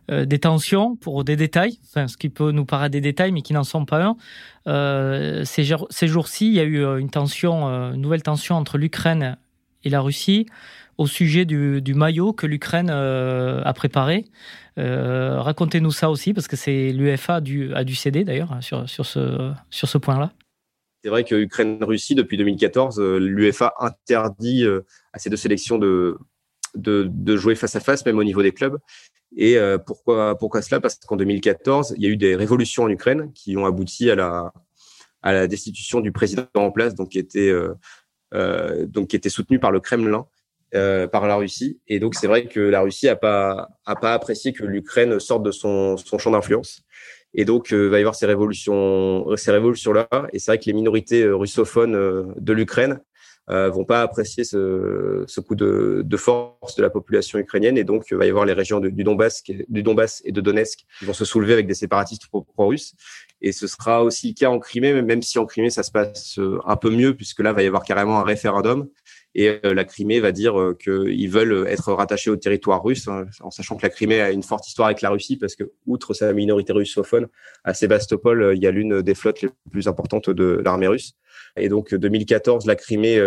des 0.09 0.39
tensions 0.39 0.97
pour 0.97 1.23
des 1.23 1.37
détails, 1.37 1.79
enfin 1.85 2.09
ce 2.09 2.17
qui 2.17 2.27
peut 2.27 2.51
nous 2.51 2.65
paraître 2.65 2.91
des 2.91 2.99
détails 2.99 3.31
mais 3.31 3.41
qui 3.41 3.53
n'en 3.53 3.63
sont 3.63 3.85
pas 3.85 4.03
un. 4.03 5.45
Ces, 5.45 5.73
ces 5.89 6.07
jours-ci, 6.09 6.47
il 6.47 6.53
y 6.53 6.59
a 6.59 6.65
eu 6.65 6.83
une 6.99 7.09
tension, 7.09 7.63
une 7.63 8.01
nouvelle 8.01 8.23
tension 8.23 8.55
entre 8.55 8.77
l'Ukraine 8.77 9.37
et 9.85 9.89
la 9.89 10.01
Russie 10.01 10.47
au 10.97 11.07
sujet 11.07 11.45
du, 11.45 11.93
maillot 11.93 12.33
que 12.33 12.47
l'Ukraine 12.47 12.89
a 12.89 13.73
préparé. 13.73 14.25
Euh, 14.79 15.39
racontez-nous 15.39 15.91
ça 15.91 16.09
aussi, 16.09 16.33
parce 16.33 16.47
que 16.47 16.55
c'est 16.55 16.91
l'UEFA 16.91 17.35
a 17.35 17.41
dû, 17.41 17.95
céder 17.95 18.23
d'ailleurs 18.23 18.57
sur, 18.61 18.89
sur 18.89 19.05
ce, 19.05 19.97
point-là. 19.97 20.31
C'est 21.03 21.09
vrai 21.09 21.23
que 21.23 21.35
Ukraine-Russie, 21.35 22.15
depuis 22.15 22.37
2014, 22.37 22.99
euh, 22.99 23.17
l'UEFA 23.19 23.73
interdit 23.79 24.63
euh, 24.63 24.81
à 25.11 25.19
ces 25.19 25.29
deux 25.29 25.37
sélections 25.37 25.77
de, 25.77 26.17
jouer 27.35 27.55
face 27.55 27.75
à 27.75 27.79
face, 27.79 28.05
même 28.05 28.17
au 28.17 28.23
niveau 28.23 28.41
des 28.41 28.51
clubs. 28.51 28.77
Et 29.35 29.57
pourquoi, 29.87 30.61
cela? 30.61 30.79
Parce 30.79 30.95
qu'en 30.95 31.15
2014, 31.15 31.95
il 31.97 32.03
y 32.03 32.05
a 32.05 32.09
eu 32.09 32.17
des 32.17 32.35
révolutions 32.35 32.83
en 32.83 32.89
Ukraine 32.89 33.31
qui 33.33 33.57
ont 33.57 33.65
abouti 33.65 34.11
à 34.11 34.51
la, 35.23 35.47
destitution 35.47 36.01
du 36.01 36.11
président 36.11 36.45
en 36.53 36.69
place, 36.69 36.93
euh, 38.35 38.85
donc 38.87 39.09
qui 39.09 39.15
était 39.15 39.29
soutenu 39.29 39.59
par 39.59 39.71
le 39.71 39.79
Kremlin 39.79 40.25
euh, 40.75 41.07
par 41.07 41.27
la 41.27 41.35
Russie. 41.35 41.79
Et 41.87 41.99
donc, 41.99 42.15
c'est 42.15 42.27
vrai 42.27 42.45
que 42.45 42.59
la 42.59 42.81
Russie 42.81 43.07
a 43.07 43.15
pas, 43.15 43.69
a 43.85 43.95
pas 43.95 44.13
apprécié 44.13 44.53
que 44.53 44.63
l'Ukraine 44.63 45.19
sorte 45.19 45.43
de 45.43 45.51
son, 45.51 45.97
son 45.97 46.17
champ 46.17 46.31
d'influence. 46.31 46.83
Et 47.33 47.45
donc, 47.45 47.69
il 47.71 47.75
euh, 47.75 47.89
va 47.89 47.97
y 47.97 48.01
avoir 48.01 48.15
ces 48.15 48.25
révolutions, 48.25 49.35
ces 49.37 49.51
révolutions-là. 49.51 50.07
Et 50.33 50.39
c'est 50.39 50.51
vrai 50.51 50.59
que 50.59 50.65
les 50.65 50.73
minorités 50.73 51.23
euh, 51.23 51.35
russophones 51.35 52.33
de 52.35 52.53
l'Ukraine 52.53 53.01
euh, 53.49 53.69
vont 53.69 53.85
pas 53.85 54.03
apprécier 54.03 54.43
ce, 54.43 55.23
ce 55.27 55.41
coup 55.41 55.55
de, 55.55 56.01
de, 56.05 56.17
force 56.17 56.75
de 56.75 56.81
la 56.81 56.89
population 56.89 57.39
ukrainienne. 57.39 57.77
Et 57.77 57.83
donc, 57.83 58.05
il 58.11 58.17
va 58.17 58.25
y 58.25 58.29
avoir 58.29 58.45
les 58.45 58.53
régions 58.53 58.79
du, 58.79 59.03
Donbass, 59.03 59.43
du 59.67 59.83
Donbass 59.83 60.21
et 60.25 60.31
de 60.31 60.41
Donetsk 60.41 60.85
qui 60.99 61.05
vont 61.05 61.13
se 61.13 61.25
soulever 61.25 61.53
avec 61.53 61.67
des 61.67 61.73
séparatistes 61.73 62.27
pro-russes. 62.27 62.93
Et 63.41 63.51
ce 63.51 63.67
sera 63.67 64.03
aussi 64.03 64.29
le 64.29 64.33
cas 64.35 64.49
en 64.49 64.59
Crimée, 64.59 65.01
même 65.01 65.21
si 65.21 65.39
en 65.39 65.45
Crimée, 65.45 65.71
ça 65.71 65.83
se 65.83 65.91
passe 65.91 66.39
un 66.65 66.75
peu 66.77 66.91
mieux, 66.91 67.15
puisque 67.15 67.39
là, 67.39 67.49
il 67.49 67.55
va 67.55 67.63
y 67.63 67.67
avoir 67.67 67.83
carrément 67.83 68.19
un 68.19 68.23
référendum 68.23 68.87
et 69.35 69.59
euh, 69.65 69.73
la 69.73 69.83
Crimée 69.83 70.19
va 70.19 70.31
dire 70.31 70.59
euh, 70.59 70.77
qu'ils 70.79 71.29
veulent 71.29 71.67
être 71.67 71.91
rattachés 71.93 72.29
au 72.29 72.35
territoire 72.35 72.83
russe, 72.83 73.07
hein, 73.07 73.25
en 73.41 73.49
sachant 73.49 73.75
que 73.77 73.83
la 73.83 73.89
Crimée 73.89 74.21
a 74.21 74.31
une 74.31 74.43
forte 74.43 74.67
histoire 74.67 74.87
avec 74.87 75.01
la 75.01 75.09
Russie, 75.09 75.37
parce 75.37 75.55
que 75.55 75.71
outre 75.87 76.13
sa 76.13 76.31
minorité 76.33 76.73
russophone, 76.73 77.27
à 77.63 77.73
Sébastopol, 77.73 78.41
euh, 78.43 78.55
il 78.55 78.61
y 78.61 78.67
a 78.67 78.71
l'une 78.71 79.01
des 79.01 79.15
flottes 79.15 79.41
les 79.41 79.49
plus 79.71 79.87
importantes 79.87 80.29
de 80.29 80.61
l'armée 80.63 80.87
russe. 80.87 81.13
Et 81.57 81.69
donc 81.69 81.93
2014, 81.93 82.65
la 82.65 82.75
Crimée 82.75 83.21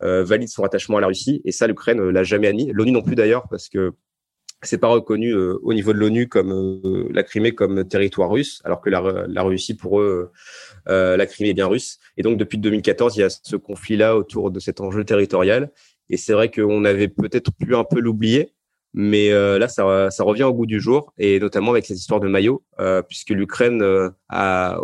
valide 0.00 0.48
son 0.48 0.62
rattachement 0.62 0.96
à 0.96 1.00
la 1.00 1.06
Russie, 1.06 1.40
et 1.44 1.52
ça, 1.52 1.66
l'Ukraine 1.66 2.00
l'a 2.10 2.24
jamais 2.24 2.48
admis. 2.48 2.70
L'ONU 2.72 2.92
non 2.92 3.02
plus 3.02 3.14
d'ailleurs, 3.14 3.46
parce 3.48 3.68
que 3.68 3.92
c'est 4.62 4.78
pas 4.78 4.88
reconnu 4.88 5.34
au 5.34 5.74
niveau 5.74 5.92
de 5.92 5.98
l'ONU 5.98 6.28
comme 6.28 7.08
la 7.10 7.22
Crimée 7.22 7.52
comme 7.52 7.86
territoire 7.86 8.30
russe, 8.30 8.60
alors 8.64 8.80
que 8.80 8.90
la, 8.90 9.24
la 9.26 9.42
Russie 9.42 9.74
pour 9.74 10.00
eux 10.00 10.30
euh, 10.88 11.16
la 11.16 11.26
Crimée 11.26 11.50
est 11.50 11.54
bien 11.54 11.66
russe. 11.66 11.98
Et 12.16 12.22
donc, 12.22 12.38
depuis 12.38 12.58
2014, 12.58 13.16
il 13.16 13.20
y 13.20 13.22
a 13.22 13.30
ce 13.30 13.56
conflit-là 13.56 14.16
autour 14.16 14.50
de 14.50 14.60
cet 14.60 14.80
enjeu 14.80 15.04
territorial. 15.04 15.70
Et 16.10 16.16
c'est 16.16 16.32
vrai 16.32 16.50
qu'on 16.50 16.84
avait 16.84 17.08
peut-être 17.08 17.50
pu 17.52 17.74
un 17.74 17.84
peu 17.84 18.00
l'oublier, 18.00 18.52
mais 18.94 19.32
euh, 19.32 19.58
là, 19.58 19.68
ça, 19.68 20.10
ça, 20.10 20.24
revient 20.24 20.42
au 20.42 20.52
goût 20.52 20.66
du 20.66 20.80
jour, 20.80 21.14
et 21.16 21.40
notamment 21.40 21.70
avec 21.70 21.86
cette 21.86 21.98
histoire 21.98 22.20
de 22.20 22.28
maillot, 22.28 22.62
euh, 22.80 23.00
puisque 23.02 23.30
l'Ukraine 23.30 23.80
euh, 23.82 24.10
a 24.28 24.78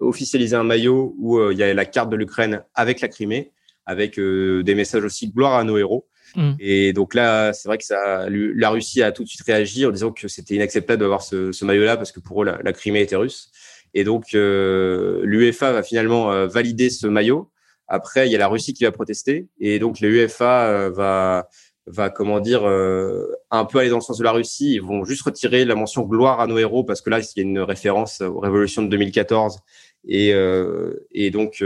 officialisé 0.00 0.56
un 0.56 0.64
maillot 0.64 1.14
où 1.18 1.38
euh, 1.38 1.52
il 1.52 1.58
y 1.58 1.62
a 1.62 1.72
la 1.72 1.84
carte 1.86 2.10
de 2.10 2.16
l'Ukraine 2.16 2.64
avec 2.74 3.00
la 3.00 3.08
Crimée, 3.08 3.52
avec 3.86 4.18
des 4.18 4.74
messages 4.74 5.04
aussi 5.04 5.30
gloire 5.30 5.54
à 5.54 5.64
nos 5.64 5.76
héros. 5.76 6.06
Mm. 6.34 6.52
Et 6.58 6.92
donc 6.92 7.14
là, 7.14 7.52
c'est 7.52 7.68
vrai 7.68 7.78
que 7.78 7.84
ça, 7.84 8.26
la 8.28 8.70
Russie 8.70 9.02
a 9.02 9.12
tout 9.12 9.24
de 9.24 9.28
suite 9.28 9.42
réagi 9.42 9.86
en 9.86 9.90
disant 9.90 10.12
que 10.12 10.28
c'était 10.28 10.54
inacceptable 10.54 11.00
d'avoir 11.00 11.22
ce, 11.22 11.52
ce 11.52 11.64
maillot-là 11.64 11.96
parce 11.96 12.12
que 12.12 12.20
pour 12.20 12.42
eux, 12.42 12.46
la, 12.46 12.58
la 12.62 12.72
Crimée 12.72 13.00
était 13.00 13.16
russe. 13.16 13.50
Et 13.94 14.04
donc, 14.04 14.34
euh, 14.34 15.20
l'UEFA 15.24 15.72
va 15.72 15.82
finalement 15.82 16.32
euh, 16.32 16.46
valider 16.46 16.90
ce 16.90 17.06
maillot. 17.06 17.50
Après, 17.86 18.26
il 18.26 18.32
y 18.32 18.34
a 18.34 18.38
la 18.38 18.48
Russie 18.48 18.74
qui 18.74 18.84
va 18.84 18.90
protester. 18.90 19.48
Et 19.60 19.78
donc, 19.78 20.00
l'UEFA 20.00 20.66
euh, 20.66 20.90
va, 20.90 21.48
va, 21.86 22.10
comment 22.10 22.40
dire, 22.40 22.64
un 22.64 23.64
peu 23.66 23.78
aller 23.78 23.90
dans 23.90 23.98
le 23.98 24.02
sens 24.02 24.18
de 24.18 24.24
la 24.24 24.32
Russie. 24.32 24.74
Ils 24.74 24.82
vont 24.82 25.04
juste 25.04 25.22
retirer 25.22 25.64
la 25.64 25.76
mention 25.76 26.02
gloire 26.02 26.40
à 26.40 26.46
nos 26.46 26.58
héros 26.58 26.82
parce 26.82 27.02
que 27.02 27.10
là, 27.10 27.20
il 27.20 27.24
y 27.36 27.40
a 27.40 27.48
une 27.48 27.60
référence 27.60 28.20
aux 28.20 28.40
révolutions 28.40 28.82
de 28.82 28.88
2014 28.88 29.60
et, 30.06 30.34
euh, 30.34 31.06
et 31.12 31.30
donc 31.30 31.62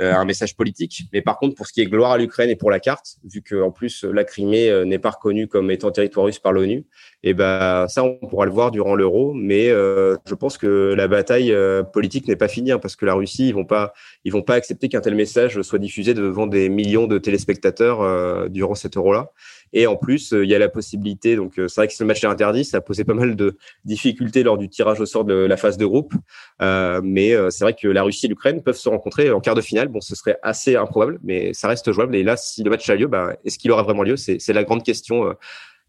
euh, 0.00 0.06
euh, 0.06 0.14
un 0.14 0.24
message 0.24 0.56
politique. 0.56 1.04
Mais 1.12 1.22
par 1.22 1.38
contre, 1.38 1.54
pour 1.54 1.66
ce 1.66 1.72
qui 1.72 1.80
est 1.80 1.86
gloire 1.86 2.12
à 2.12 2.18
l'Ukraine 2.18 2.50
et 2.50 2.56
pour 2.56 2.70
la 2.70 2.80
carte, 2.80 3.16
vu 3.24 3.42
que 3.42 3.60
en 3.60 3.70
plus 3.70 4.04
la 4.04 4.24
Crimée 4.24 4.84
n'est 4.84 4.98
pas 4.98 5.10
reconnue 5.10 5.48
comme 5.48 5.70
étant 5.70 5.90
territoire 5.90 6.26
russe 6.26 6.38
par 6.38 6.52
l'ONU, 6.52 6.84
et 7.22 7.30
eh 7.30 7.34
ben 7.34 7.88
ça 7.88 8.04
on 8.04 8.18
pourra 8.28 8.46
le 8.46 8.52
voir 8.52 8.70
durant 8.70 8.94
l'Euro. 8.94 9.32
Mais 9.34 9.68
je 9.68 10.34
pense 10.34 10.58
que 10.58 10.94
la 10.96 11.08
bataille 11.08 11.54
politique 11.92 12.28
n'est 12.28 12.36
pas 12.36 12.48
finie 12.48 12.72
hein, 12.72 12.78
parce 12.78 12.94
que 12.94 13.04
la 13.04 13.14
Russie 13.14 13.48
ils 13.48 13.54
vont 13.54 13.64
pas 13.64 13.92
ils 14.24 14.32
vont 14.32 14.42
pas 14.42 14.54
accepter 14.54 14.88
qu'un 14.88 15.00
tel 15.00 15.14
message 15.14 15.60
soit 15.62 15.78
diffusé 15.78 16.14
devant 16.14 16.46
des 16.46 16.68
millions 16.68 17.06
de 17.06 17.18
téléspectateurs 17.18 18.48
durant 18.50 18.74
cet 18.74 18.96
Euro-là. 18.96 19.32
Et 19.72 19.86
en 19.86 19.96
plus, 19.96 20.32
il 20.32 20.48
y 20.48 20.54
a 20.54 20.58
la 20.58 20.68
possibilité, 20.68 21.36
donc 21.36 21.54
c'est 21.56 21.74
vrai 21.76 21.88
que 21.88 21.94
ce 21.94 22.04
match 22.04 22.22
est 22.22 22.28
interdit, 22.28 22.64
ça 22.64 22.78
a 22.78 22.80
posé 22.80 23.04
pas 23.04 23.14
mal 23.14 23.34
de 23.34 23.56
difficultés 23.84 24.42
lors 24.42 24.56
du 24.56 24.68
tirage 24.68 25.00
au 25.00 25.06
sort 25.06 25.24
de 25.24 25.34
la 25.34 25.56
phase 25.56 25.76
de 25.76 25.84
groupe. 25.84 26.14
Euh, 26.62 27.00
mais 27.02 27.34
c'est 27.50 27.64
vrai 27.64 27.74
que 27.74 27.88
la 27.88 28.02
Russie 28.02 28.26
et 28.26 28.28
l'Ukraine 28.28 28.62
peuvent 28.62 28.76
se 28.76 28.88
rencontrer 28.88 29.30
en 29.30 29.40
quart 29.40 29.54
de 29.54 29.60
finale. 29.60 29.85
Bon, 29.88 30.00
ce 30.00 30.14
serait 30.14 30.38
assez 30.42 30.76
improbable, 30.76 31.18
mais 31.22 31.52
ça 31.52 31.68
reste 31.68 31.92
jouable. 31.92 32.14
Et 32.16 32.22
là, 32.22 32.36
si 32.36 32.62
le 32.62 32.70
match 32.70 32.88
a 32.88 32.94
lieu, 32.94 33.06
bah, 33.06 33.34
est-ce 33.44 33.58
qu'il 33.58 33.70
aura 33.70 33.82
vraiment 33.82 34.02
lieu? 34.02 34.16
C'est 34.16 34.52
la 34.52 34.64
grande 34.64 34.82
question 34.82 35.26
euh, 35.26 35.32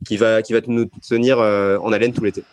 qui 0.05 0.17
va 0.17 0.41
qui 0.41 0.53
va 0.53 0.60
nous 0.67 0.86
tenir 1.07 1.39
euh, 1.39 1.77
en 1.79 1.91
haleine 1.91 2.13
tout 2.13 2.23
l'été. 2.23 2.43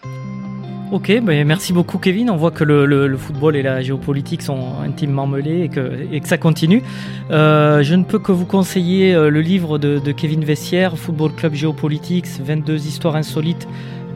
Ok, 0.92 1.08
ben 1.22 1.46
merci 1.46 1.72
beaucoup 1.72 1.98
Kevin. 1.98 2.30
On 2.30 2.36
voit 2.36 2.52
que 2.52 2.62
le, 2.62 3.16
football 3.16 3.56
et 3.56 3.62
la 3.62 3.82
géopolitique 3.82 4.42
sont 4.42 4.78
intimement 4.80 5.26
mêlés 5.26 5.62
et 5.62 5.68
que, 5.68 6.06
et 6.12 6.20
que 6.20 6.28
ça 6.28 6.38
continue. 6.38 6.82
Euh, 7.30 7.82
je 7.82 7.94
ne 7.94 8.04
peux 8.04 8.18
que 8.20 8.30
vous 8.30 8.46
conseiller 8.46 9.14
le 9.14 9.40
livre 9.40 9.78
de, 9.78 9.98
de 9.98 10.12
Kevin 10.12 10.44
Vessière, 10.44 10.96
Football 10.96 11.32
Club 11.32 11.54
Géopolitics, 11.54 12.28
22 12.38 12.86
histoires 12.86 13.16
insolites 13.16 13.66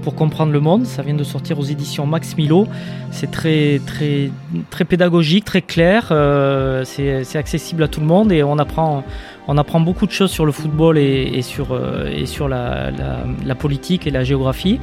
pour 0.09 0.15
comprendre 0.15 0.53
le 0.53 0.61
monde. 0.61 0.87
Ça 0.87 1.03
vient 1.03 1.13
de 1.13 1.23
sortir 1.23 1.59
aux 1.59 1.65
éditions 1.65 2.07
Max 2.07 2.35
Milo. 2.39 2.67
C'est 3.11 3.31
très, 3.31 3.79
très, 3.85 4.31
très 4.71 4.87
pédagogique, 4.87 5.45
très 5.45 5.61
clair. 5.61 6.09
Euh, 6.13 6.83
c'est 6.87 7.37
accessible 7.37 7.83
à 7.83 7.89
tout 7.89 8.01
le 8.01 8.07
monde 8.07 8.33
et 8.33 8.43
on 8.43 8.57
apprend, 8.57 9.05
on 9.49 9.59
apprend 9.59 9.81
beaucoup 9.81 10.07
de 10.07 10.11
choses 10.11 10.31
sur 10.31 10.47
le 10.47 10.53
football 10.53 10.97
et, 10.97 11.43
sur, 11.43 11.73
euh, 11.73 12.11
et 12.11 12.25
sur 12.25 12.49
la, 12.49 12.91
la, 12.91 13.55
politique 13.55 14.07
et 14.07 14.11
la 14.11 14.25
géographie. 14.25 14.81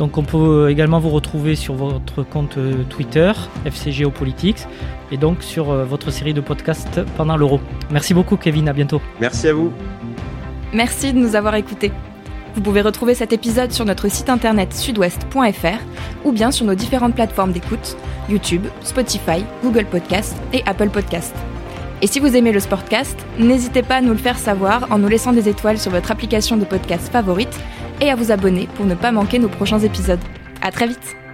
Donc 0.00 0.18
on 0.18 0.24
peut 0.24 0.68
également 0.68 0.98
vous 0.98 1.10
retrouver 1.10 1.54
sur 1.54 1.74
votre 1.74 2.24
compte 2.24 2.58
Twitter, 2.88 3.30
FC 3.66 3.92
Geopolitics, 3.92 4.66
et 5.12 5.16
donc 5.16 5.44
sur 5.44 5.70
euh, 5.70 5.84
votre 5.84 6.10
série 6.10 6.34
de 6.34 6.40
podcasts 6.40 7.02
pendant 7.16 7.36
l'Euro. 7.36 7.60
Merci 7.92 8.14
beaucoup 8.14 8.36
Kevin, 8.36 8.68
à 8.68 8.72
bientôt. 8.72 9.00
Merci 9.20 9.46
à 9.46 9.52
vous. 9.52 9.70
Merci 10.72 11.12
de 11.12 11.18
nous 11.20 11.36
avoir 11.36 11.54
écoutés. 11.54 11.92
Vous 12.56 12.62
pouvez 12.62 12.80
retrouver 12.80 13.14
cet 13.14 13.34
épisode 13.34 13.70
sur 13.70 13.84
notre 13.84 14.08
site 14.08 14.30
internet 14.30 14.72
sudouest.fr 14.72 15.78
ou 16.24 16.32
bien 16.32 16.50
sur 16.50 16.64
nos 16.64 16.74
différentes 16.74 17.14
plateformes 17.14 17.52
d'écoute 17.52 17.98
YouTube, 18.30 18.64
Spotify, 18.82 19.44
Google 19.62 19.84
Podcast 19.84 20.34
et 20.54 20.62
Apple 20.64 20.88
Podcast. 20.88 21.34
Et 22.00 22.06
si 22.06 22.18
vous 22.18 22.34
aimez 22.34 22.52
le 22.52 22.60
Sportcast, 22.60 23.18
n'hésitez 23.38 23.82
pas 23.82 23.96
à 23.96 24.00
nous 24.00 24.12
le 24.12 24.18
faire 24.18 24.38
savoir 24.38 24.90
en 24.90 24.98
nous 24.98 25.08
laissant 25.08 25.34
des 25.34 25.50
étoiles 25.50 25.78
sur 25.78 25.90
votre 25.90 26.10
application 26.10 26.56
de 26.56 26.64
podcast 26.64 27.12
favorite 27.12 27.60
et 28.00 28.10
à 28.10 28.16
vous 28.16 28.32
abonner 28.32 28.68
pour 28.74 28.86
ne 28.86 28.94
pas 28.94 29.12
manquer 29.12 29.38
nos 29.38 29.48
prochains 29.48 29.80
épisodes. 29.80 30.20
À 30.62 30.72
très 30.72 30.86
vite! 30.86 31.25